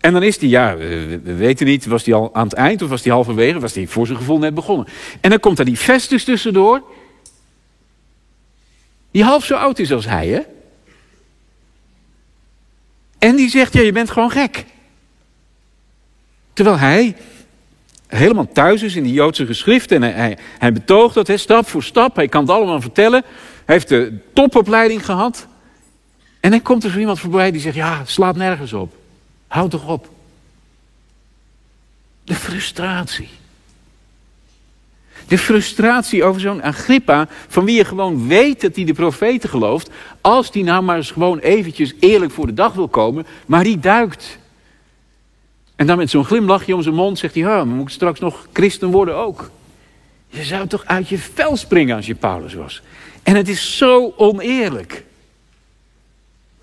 En 0.00 0.12
dan 0.12 0.22
is 0.22 0.40
hij, 0.40 0.48
ja, 0.48 0.76
we, 0.76 1.34
weten 1.34 1.66
niet, 1.66 1.86
was 1.86 2.04
hij 2.04 2.14
al 2.14 2.34
aan 2.34 2.44
het 2.44 2.52
eind 2.52 2.82
of 2.82 2.88
was 2.88 3.04
hij 3.04 3.12
halverwege? 3.12 3.60
Was 3.60 3.74
hij 3.74 3.86
voor 3.86 4.06
zijn 4.06 4.18
gevoel 4.18 4.38
net 4.38 4.54
begonnen? 4.54 4.86
En 5.20 5.30
dan 5.30 5.40
komt 5.40 5.56
daar 5.56 5.66
die 5.66 5.76
Festus 5.76 6.24
tussendoor. 6.24 6.82
Die 9.10 9.24
half 9.24 9.44
zo 9.44 9.54
oud 9.54 9.78
is 9.78 9.92
als 9.92 10.06
hij, 10.06 10.28
hè? 10.28 10.40
En 13.20 13.36
die 13.36 13.48
zegt, 13.48 13.72
ja, 13.72 13.80
je 13.80 13.92
bent 13.92 14.10
gewoon 14.10 14.30
gek. 14.30 14.64
Terwijl 16.52 16.78
hij 16.78 17.16
helemaal 18.06 18.48
thuis 18.52 18.82
is 18.82 18.96
in 18.96 19.02
die 19.02 19.12
Joodse 19.12 19.46
geschriften. 19.46 20.02
En 20.02 20.14
hij, 20.14 20.38
hij, 20.58 20.72
betoogt 20.72 21.14
dat, 21.14 21.26
hè, 21.26 21.36
stap 21.36 21.68
voor 21.68 21.82
stap. 21.82 22.16
Hij 22.16 22.28
kan 22.28 22.40
het 22.40 22.50
allemaal 22.50 22.80
vertellen. 22.80 23.22
Hij 23.64 23.74
heeft 23.74 23.88
de 23.88 24.18
topopleiding 24.32 25.04
gehad. 25.04 25.46
En 26.40 26.50
dan 26.50 26.62
komt 26.62 26.84
er 26.84 26.90
zo 26.90 26.98
iemand 26.98 27.20
voorbij 27.20 27.50
die 27.50 27.60
zegt, 27.60 27.74
ja, 27.74 28.04
slaat 28.04 28.36
nergens 28.36 28.72
op. 28.72 28.94
Houd 29.46 29.70
toch 29.70 29.88
op. 29.88 30.08
De 32.24 32.34
frustratie. 32.34 33.28
De 35.30 35.38
frustratie 35.38 36.24
over 36.24 36.40
zo'n 36.40 36.62
Agrippa, 36.62 37.28
van 37.48 37.64
wie 37.64 37.76
je 37.76 37.84
gewoon 37.84 38.28
weet 38.28 38.60
dat 38.60 38.76
hij 38.76 38.84
de 38.84 38.92
profeten 38.92 39.48
gelooft, 39.48 39.90
als 40.20 40.52
die 40.52 40.64
nou 40.64 40.82
maar 40.82 40.96
eens 40.96 41.10
gewoon 41.10 41.38
eventjes 41.38 41.94
eerlijk 42.00 42.32
voor 42.32 42.46
de 42.46 42.54
dag 42.54 42.72
wil 42.72 42.88
komen, 42.88 43.26
maar 43.46 43.64
die 43.64 43.78
duikt. 43.78 44.38
En 45.76 45.86
dan 45.86 45.96
met 45.96 46.10
zo'n 46.10 46.24
glimlachje 46.24 46.74
om 46.74 46.82
zijn 46.82 46.94
mond 46.94 47.18
zegt 47.18 47.34
hij, 47.34 47.44
ha, 47.44 47.64
moet 47.64 47.82
ik 47.82 47.88
straks 47.88 48.20
nog 48.20 48.46
christen 48.52 48.90
worden 48.90 49.16
ook. 49.16 49.50
Je 50.28 50.42
zou 50.42 50.66
toch 50.66 50.84
uit 50.84 51.08
je 51.08 51.18
vel 51.18 51.56
springen 51.56 51.96
als 51.96 52.06
je 52.06 52.14
Paulus 52.14 52.54
was. 52.54 52.82
En 53.22 53.36
het 53.36 53.48
is 53.48 53.76
zo 53.76 54.12
oneerlijk. 54.16 55.04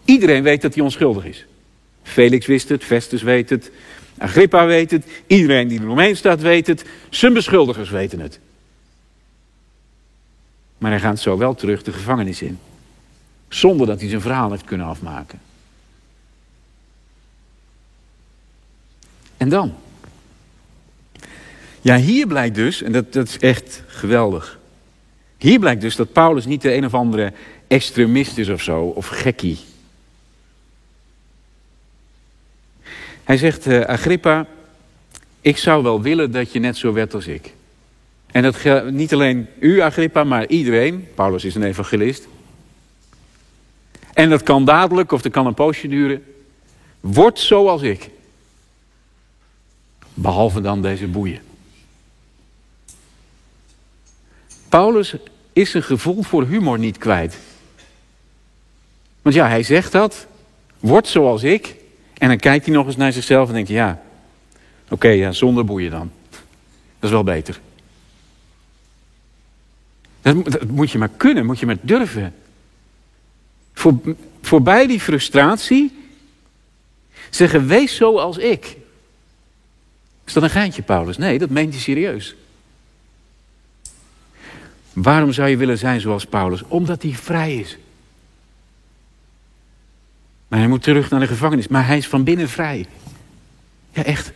Iedereen 0.05 0.43
weet 0.43 0.61
dat 0.61 0.73
hij 0.73 0.83
onschuldig 0.83 1.25
is. 1.25 1.45
Felix 2.03 2.45
wist 2.45 2.69
het, 2.69 2.83
Festus 2.83 3.21
weet 3.21 3.49
het, 3.49 3.71
Agrippa 4.17 4.65
weet 4.65 4.91
het, 4.91 5.05
iedereen 5.27 5.67
die 5.67 5.79
er 5.79 5.89
omheen 5.89 6.15
staat 6.15 6.41
weet 6.41 6.67
het, 6.67 6.85
zijn 7.09 7.33
beschuldigers 7.33 7.89
weten 7.89 8.19
het. 8.19 8.39
Maar 10.77 10.91
hij 10.91 10.99
gaat 10.99 11.19
zo 11.19 11.37
wel 11.37 11.55
terug 11.55 11.83
de 11.83 11.91
gevangenis 11.91 12.41
in. 12.41 12.59
Zonder 13.47 13.87
dat 13.87 13.99
hij 13.99 14.09
zijn 14.09 14.21
verhaal 14.21 14.51
heeft 14.51 14.65
kunnen 14.65 14.87
afmaken. 14.87 15.39
En 19.37 19.49
dan? 19.49 19.73
Ja, 21.81 21.97
hier 21.97 22.27
blijkt 22.27 22.55
dus, 22.55 22.81
en 22.81 22.91
dat, 22.91 23.13
dat 23.13 23.27
is 23.27 23.39
echt 23.39 23.83
geweldig. 23.87 24.59
Hier 25.37 25.59
blijkt 25.59 25.81
dus 25.81 25.95
dat 25.95 26.11
Paulus 26.11 26.45
niet 26.45 26.61
de 26.61 26.73
een 26.73 26.85
of 26.85 26.93
andere 26.93 27.33
extremist 27.67 28.37
is 28.37 28.49
of 28.49 28.61
zo, 28.61 28.81
of 28.81 29.07
gekkie. 29.07 29.59
Hij 33.23 33.37
zegt, 33.37 33.67
uh, 33.67 33.81
Agrippa, 33.81 34.47
ik 35.41 35.57
zou 35.57 35.83
wel 35.83 36.01
willen 36.01 36.31
dat 36.31 36.51
je 36.51 36.59
net 36.59 36.77
zo 36.77 36.93
werd 36.93 37.13
als 37.13 37.27
ik. 37.27 37.53
En 38.37 38.43
dat 38.43 38.55
geldt 38.55 38.91
niet 38.91 39.13
alleen 39.13 39.47
u, 39.59 39.79
Agrippa, 39.79 40.23
maar 40.23 40.47
iedereen. 40.47 41.07
Paulus 41.15 41.45
is 41.45 41.55
een 41.55 41.63
evangelist. 41.63 42.27
En 44.13 44.29
dat 44.29 44.43
kan 44.43 44.65
dadelijk, 44.65 45.11
of 45.11 45.21
dat 45.21 45.31
kan 45.31 45.45
een 45.45 45.53
poosje 45.53 45.87
duren. 45.87 46.25
Word 46.99 47.39
zoals 47.39 47.81
ik. 47.81 48.09
Behalve 50.13 50.61
dan 50.61 50.81
deze 50.81 51.07
boeien. 51.07 51.41
Paulus 54.69 55.15
is 55.53 55.71
zijn 55.71 55.83
gevoel 55.83 56.23
voor 56.23 56.45
humor 56.45 56.79
niet 56.79 56.97
kwijt. 56.97 57.37
Want 59.21 59.35
ja, 59.35 59.47
hij 59.47 59.63
zegt 59.63 59.91
dat. 59.91 60.27
Word 60.79 61.07
zoals 61.07 61.43
ik. 61.43 61.75
En 62.17 62.27
dan 62.27 62.37
kijkt 62.37 62.65
hij 62.65 62.73
nog 62.73 62.85
eens 62.85 62.97
naar 62.97 63.13
zichzelf 63.13 63.47
en 63.47 63.53
denkt: 63.53 63.69
ja, 63.69 64.01
oké, 64.89 65.09
ja, 65.09 65.31
zonder 65.31 65.65
boeien 65.65 65.91
dan. 65.91 66.11
Dat 66.29 66.39
is 66.99 67.09
wel 67.09 67.23
beter. 67.23 67.59
Dat, 70.33 70.67
moet 70.67 70.91
je 70.91 70.97
maar 70.97 71.09
kunnen, 71.17 71.45
moet 71.45 71.59
je 71.59 71.65
maar 71.65 71.77
durven. 71.81 72.35
Voor, 73.73 73.99
voorbij 74.41 74.87
die 74.87 74.99
frustratie 74.99 75.97
zeggen, 77.29 77.67
wees 77.67 77.95
zo 77.95 78.17
als 78.17 78.37
ik. 78.37 78.77
Is 80.25 80.33
dat 80.33 80.43
een 80.43 80.49
geintje, 80.49 80.81
Paulus? 80.81 81.17
Nee, 81.17 81.39
dat 81.39 81.49
meent 81.49 81.73
hij 81.73 81.81
serieus. 81.81 82.35
Waarom 84.93 85.31
zou 85.31 85.49
je 85.49 85.57
willen 85.57 85.77
zijn 85.77 86.01
zoals 86.01 86.25
Paulus? 86.25 86.63
Omdat 86.67 87.01
hij 87.01 87.11
vrij 87.11 87.55
is. 87.55 87.77
Maar 90.47 90.59
hij 90.59 90.67
moet 90.67 90.83
terug 90.83 91.09
naar 91.09 91.19
de 91.19 91.27
gevangenis. 91.27 91.67
Maar 91.67 91.87
hij 91.87 91.97
is 91.97 92.07
van 92.07 92.23
binnen 92.23 92.49
vrij. 92.49 92.85
Ja, 93.91 94.03
echt. 94.03 94.31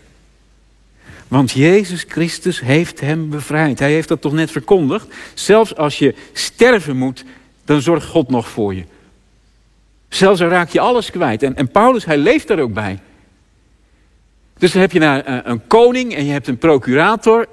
Want 1.31 1.51
Jezus 1.51 2.05
Christus 2.07 2.59
heeft 2.59 2.99
hem 2.99 3.29
bevrijd. 3.29 3.79
Hij 3.79 3.91
heeft 3.91 4.07
dat 4.07 4.21
toch 4.21 4.33
net 4.33 4.51
verkondigd? 4.51 5.07
Zelfs 5.33 5.75
als 5.75 5.99
je 5.99 6.15
sterven 6.33 6.97
moet, 6.97 7.23
dan 7.65 7.81
zorgt 7.81 8.07
God 8.07 8.29
nog 8.29 8.49
voor 8.49 8.75
je. 8.75 8.83
Zelfs 10.09 10.39
dan 10.39 10.49
raak 10.49 10.69
je 10.69 10.79
alles 10.79 11.11
kwijt. 11.11 11.43
En, 11.43 11.55
en 11.55 11.71
Paulus, 11.71 12.05
hij 12.05 12.17
leeft 12.17 12.47
daar 12.47 12.59
ook 12.59 12.73
bij. 12.73 12.99
Dus 14.57 14.71
dan 14.71 14.81
heb 14.81 14.91
je 14.91 14.99
een, 14.99 15.49
een 15.49 15.67
koning 15.67 16.15
en 16.15 16.25
je 16.25 16.31
hebt 16.31 16.47
een 16.47 16.57
procurator 16.57 17.47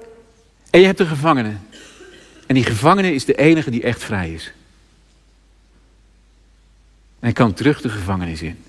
en 0.69 0.79
je 0.79 0.85
hebt 0.85 0.99
een 0.99 1.07
gevangene. 1.07 1.53
En 2.47 2.55
die 2.55 2.63
gevangene 2.63 3.13
is 3.13 3.25
de 3.25 3.35
enige 3.35 3.71
die 3.71 3.83
echt 3.83 4.03
vrij 4.03 4.33
is. 4.33 4.45
En 7.19 7.25
hij 7.25 7.33
kan 7.33 7.53
terug 7.53 7.81
de 7.81 7.89
gevangenis 7.89 8.41
in. 8.41 8.63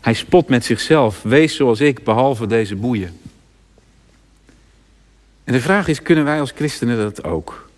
Hij 0.00 0.14
spot 0.14 0.48
met 0.48 0.64
zichzelf. 0.64 1.22
Wees 1.22 1.56
zoals 1.56 1.80
ik, 1.80 2.04
behalve 2.04 2.46
deze 2.46 2.76
boeien. 2.76 3.20
En 5.44 5.52
de 5.52 5.60
vraag 5.60 5.88
is, 5.88 6.02
kunnen 6.02 6.24
wij 6.24 6.40
als 6.40 6.52
christenen 6.54 6.96
dat 6.96 7.24
ook? 7.24 7.70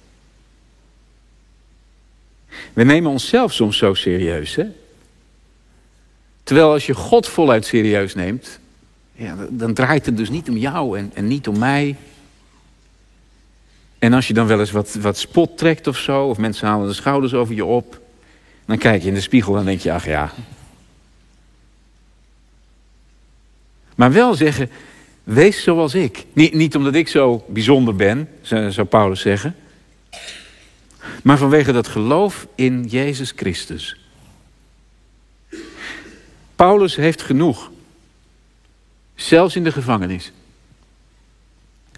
We 2.72 2.84
nemen 2.84 3.10
onszelf 3.10 3.52
soms 3.52 3.76
zo 3.76 3.94
serieus, 3.94 4.54
hè? 4.54 4.64
Terwijl 6.42 6.70
als 6.70 6.86
je 6.86 6.94
God 6.94 7.28
voluit 7.28 7.66
serieus 7.66 8.14
neemt, 8.14 8.58
ja, 9.12 9.36
dan 9.50 9.74
draait 9.74 10.06
het 10.06 10.16
dus 10.16 10.30
niet 10.30 10.48
om 10.48 10.56
jou 10.56 10.98
en, 10.98 11.10
en 11.14 11.26
niet 11.26 11.48
om 11.48 11.58
mij. 11.58 11.96
En 13.98 14.12
als 14.12 14.28
je 14.28 14.34
dan 14.34 14.46
wel 14.46 14.60
eens 14.60 14.70
wat, 14.70 14.94
wat 14.94 15.18
spot 15.18 15.58
trekt 15.58 15.86
of 15.86 15.98
zo, 15.98 16.26
of 16.26 16.38
mensen 16.38 16.68
halen 16.68 16.88
de 16.88 16.94
schouders 16.94 17.34
over 17.34 17.54
je 17.54 17.64
op, 17.64 18.00
dan 18.64 18.78
kijk 18.78 19.02
je 19.02 19.08
in 19.08 19.14
de 19.14 19.20
spiegel 19.20 19.56
en 19.56 19.64
denk 19.64 19.80
je, 19.80 19.92
ach 19.92 20.06
ja. 20.06 20.32
Maar 24.00 24.12
wel 24.12 24.34
zeggen, 24.34 24.70
wees 25.24 25.62
zoals 25.62 25.94
ik. 25.94 26.24
Niet, 26.32 26.54
niet 26.54 26.76
omdat 26.76 26.94
ik 26.94 27.08
zo 27.08 27.44
bijzonder 27.48 27.96
ben, 27.96 28.28
zou 28.42 28.84
Paulus 28.84 29.20
zeggen. 29.20 29.56
Maar 31.22 31.38
vanwege 31.38 31.72
dat 31.72 31.88
geloof 31.88 32.46
in 32.54 32.84
Jezus 32.84 33.32
Christus. 33.36 33.96
Paulus 36.56 36.96
heeft 36.96 37.22
genoeg. 37.22 37.70
Zelfs 39.14 39.56
in 39.56 39.64
de 39.64 39.72
gevangenis. 39.72 40.32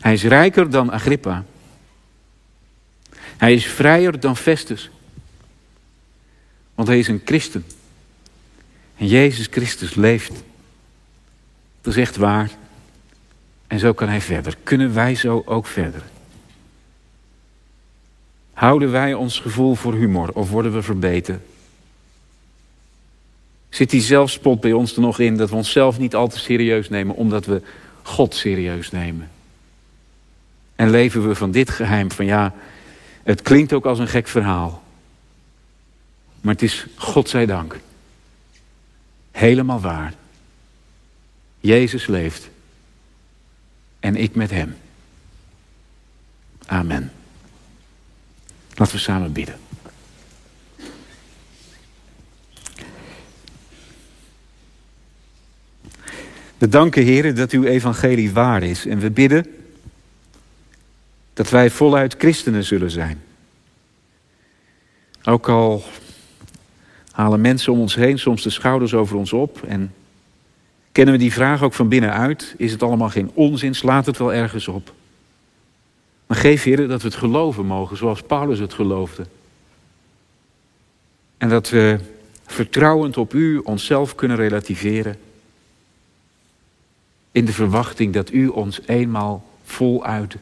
Hij 0.01 0.13
is 0.13 0.23
rijker 0.25 0.71
dan 0.71 0.91
Agrippa. 0.91 1.45
Hij 3.15 3.55
is 3.55 3.67
vrijer 3.67 4.21
dan 4.21 4.37
Festus. 4.37 4.91
Want 6.75 6.89
hij 6.89 6.99
is 6.99 7.09
een 7.09 7.23
christen. 7.25 7.65
En 8.97 9.07
Jezus 9.07 9.47
Christus 9.51 9.95
leeft. 9.95 10.43
Dat 11.83 11.93
is 11.93 12.01
echt 12.01 12.17
waar. 12.17 12.51
En 13.67 13.79
zo 13.79 13.93
kan 13.93 14.09
hij 14.09 14.21
verder. 14.21 14.57
Kunnen 14.63 14.95
wij 14.95 15.15
zo 15.15 15.43
ook 15.47 15.67
verder? 15.67 16.03
Houden 18.53 18.91
wij 18.91 19.15
ons 19.15 19.41
gevoel 19.41 19.75
voor 19.75 19.95
humor 19.95 20.33
of 20.33 20.51
worden 20.51 20.73
we 20.73 20.83
verbeten? 20.83 21.43
Zit 23.69 23.91
die 23.91 24.01
zelfspot 24.01 24.61
bij 24.61 24.73
ons 24.73 24.95
er 24.95 25.01
nog 25.01 25.19
in 25.19 25.37
dat 25.37 25.51
we 25.51 25.57
onszelf 25.57 25.99
niet 25.99 26.15
al 26.15 26.29
te 26.29 26.39
serieus 26.39 26.89
nemen 26.89 27.15
omdat 27.15 27.47
we 27.47 27.63
God 28.03 28.35
serieus 28.35 28.91
nemen? 28.91 29.31
En 30.77 30.91
leven 30.91 31.29
we 31.29 31.35
van 31.35 31.51
dit 31.51 31.71
geheim 31.71 32.11
van 32.11 32.25
ja, 32.25 32.55
het 33.23 33.43
klinkt 33.43 33.73
ook 33.73 33.87
als 33.87 33.99
een 33.99 34.09
gek 34.09 34.29
verhaal. 34.29 34.83
Maar 36.41 36.53
het 36.53 36.63
is, 36.63 36.87
God 36.97 37.29
zij 37.29 37.47
dank, 37.47 37.79
helemaal 39.31 39.81
waar. 39.81 40.15
Jezus 41.63 42.07
leeft 42.07 42.51
en 44.01 44.17
ik 44.17 44.35
met 44.35 44.51
Hem. 44.51 44.77
Amen. 46.67 47.13
Laten 48.75 48.95
we 48.95 49.01
samen 49.01 49.33
bidden. 49.33 49.59
We 56.59 56.69
danken, 56.69 57.03
Heer, 57.03 57.35
dat 57.35 57.51
uw 57.51 57.65
evangelie 57.65 58.33
waar 58.33 58.63
is. 58.63 58.87
En 58.87 58.99
we 58.99 59.11
bidden 59.11 59.47
dat 61.33 61.51
wij 61.51 61.71
voluit 61.71 62.15
christenen 62.19 62.65
zullen 62.65 62.91
zijn. 62.91 63.23
Ook 65.25 65.49
al 65.49 65.85
halen 67.11 67.41
mensen 67.41 67.73
om 67.73 67.81
ons 67.81 67.95
heen 67.95 68.19
soms 68.19 68.43
de 68.43 68.51
schouders 68.51 68.95
over 68.95 69.17
ons 69.17 69.33
op 69.33 69.63
en 69.63 69.95
kennen 70.93 71.15
we 71.15 71.21
die 71.21 71.33
vraag 71.33 71.63
ook 71.63 71.73
van 71.73 71.89
binnenuit, 71.89 72.55
is 72.57 72.73
het 72.73 72.83
allemaal 72.83 73.11
geen 73.11 73.31
onzin, 73.35 73.75
slaat 73.75 74.07
het 74.07 74.19
wel 74.19 74.35
ergens 74.35 74.69
op. 74.69 74.95
Maar 76.27 76.37
geef 76.37 76.63
Heer 76.63 76.89
dat 76.89 77.03
we 77.03 77.09
het 77.09 77.17
geloven 77.17 77.67
mogen 77.67 77.97
zoals 77.97 78.23
Paulus 78.23 78.59
het 78.59 78.75
geloofde. 78.75 79.27
En 81.39 81.49
dat 81.49 81.71
we 81.71 81.99
vertrouwend 82.47 83.17
op 83.17 83.35
U 83.35 83.59
onszelf 83.59 84.15
kunnen 84.15 84.37
relativeren. 84.37 85.19
In 87.33 87.45
de 87.45 87.53
verwachting 87.53 88.13
dat 88.13 88.33
U 88.33 88.47
ons 88.47 88.81
eenmaal 88.87 89.51
voluit 89.65 90.37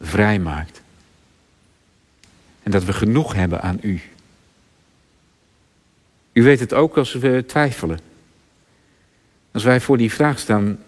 vrijmaakt. 0.00 0.82
En 2.62 2.70
dat 2.70 2.84
we 2.84 2.92
genoeg 2.92 3.34
hebben 3.34 3.62
aan 3.62 3.78
U. 3.82 4.00
U 6.32 6.42
weet 6.42 6.60
het 6.60 6.74
ook 6.74 6.96
als 6.96 7.12
we 7.12 7.44
twijfelen. 7.46 8.09
Als 9.52 9.64
wij 9.64 9.80
voor 9.80 9.96
die 9.96 10.12
vraag 10.12 10.38
staan, 10.38 10.78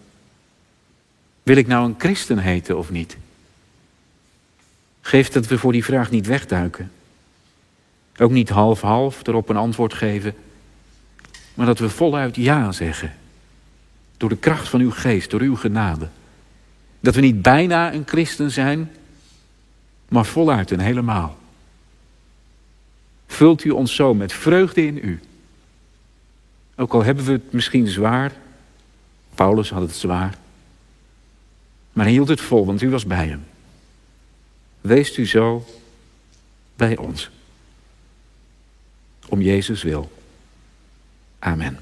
wil 1.42 1.56
ik 1.56 1.66
nou 1.66 1.86
een 1.86 1.94
christen 1.98 2.38
heten 2.38 2.78
of 2.78 2.90
niet? 2.90 3.16
Geef 5.00 5.28
dat 5.28 5.46
we 5.46 5.58
voor 5.58 5.72
die 5.72 5.84
vraag 5.84 6.10
niet 6.10 6.26
wegduiken. 6.26 6.90
Ook 8.16 8.30
niet 8.30 8.48
half-half 8.48 9.26
erop 9.26 9.48
een 9.48 9.56
antwoord 9.56 9.94
geven, 9.94 10.34
maar 11.54 11.66
dat 11.66 11.78
we 11.78 11.88
voluit 11.88 12.36
ja 12.36 12.72
zeggen. 12.72 13.14
Door 14.16 14.28
de 14.28 14.36
kracht 14.36 14.68
van 14.68 14.80
uw 14.80 14.90
geest, 14.90 15.30
door 15.30 15.40
uw 15.40 15.56
genade. 15.56 16.08
Dat 17.00 17.14
we 17.14 17.20
niet 17.20 17.42
bijna 17.42 17.92
een 17.92 18.06
christen 18.06 18.50
zijn, 18.50 18.90
maar 20.08 20.24
voluit 20.24 20.70
en 20.70 20.80
helemaal. 20.80 21.38
Vult 23.26 23.64
u 23.64 23.70
ons 23.70 23.94
zo 23.94 24.14
met 24.14 24.32
vreugde 24.32 24.86
in 24.86 25.00
u. 25.02 25.20
Ook 26.76 26.92
al 26.92 27.04
hebben 27.04 27.24
we 27.24 27.32
het 27.32 27.52
misschien 27.52 27.86
zwaar. 27.86 28.32
Paulus 29.34 29.70
had 29.70 29.82
het 29.82 29.94
zwaar. 29.94 30.38
Maar 31.92 32.04
hij 32.04 32.14
hield 32.14 32.28
het 32.28 32.40
vol, 32.40 32.66
want 32.66 32.82
u 32.82 32.90
was 32.90 33.06
bij 33.06 33.26
hem. 33.26 33.44
Weest 34.80 35.16
u 35.16 35.26
zo 35.26 35.66
bij 36.76 36.96
ons. 36.96 37.30
Om 39.28 39.40
Jezus 39.40 39.82
wil. 39.82 40.12
Amen. 41.38 41.78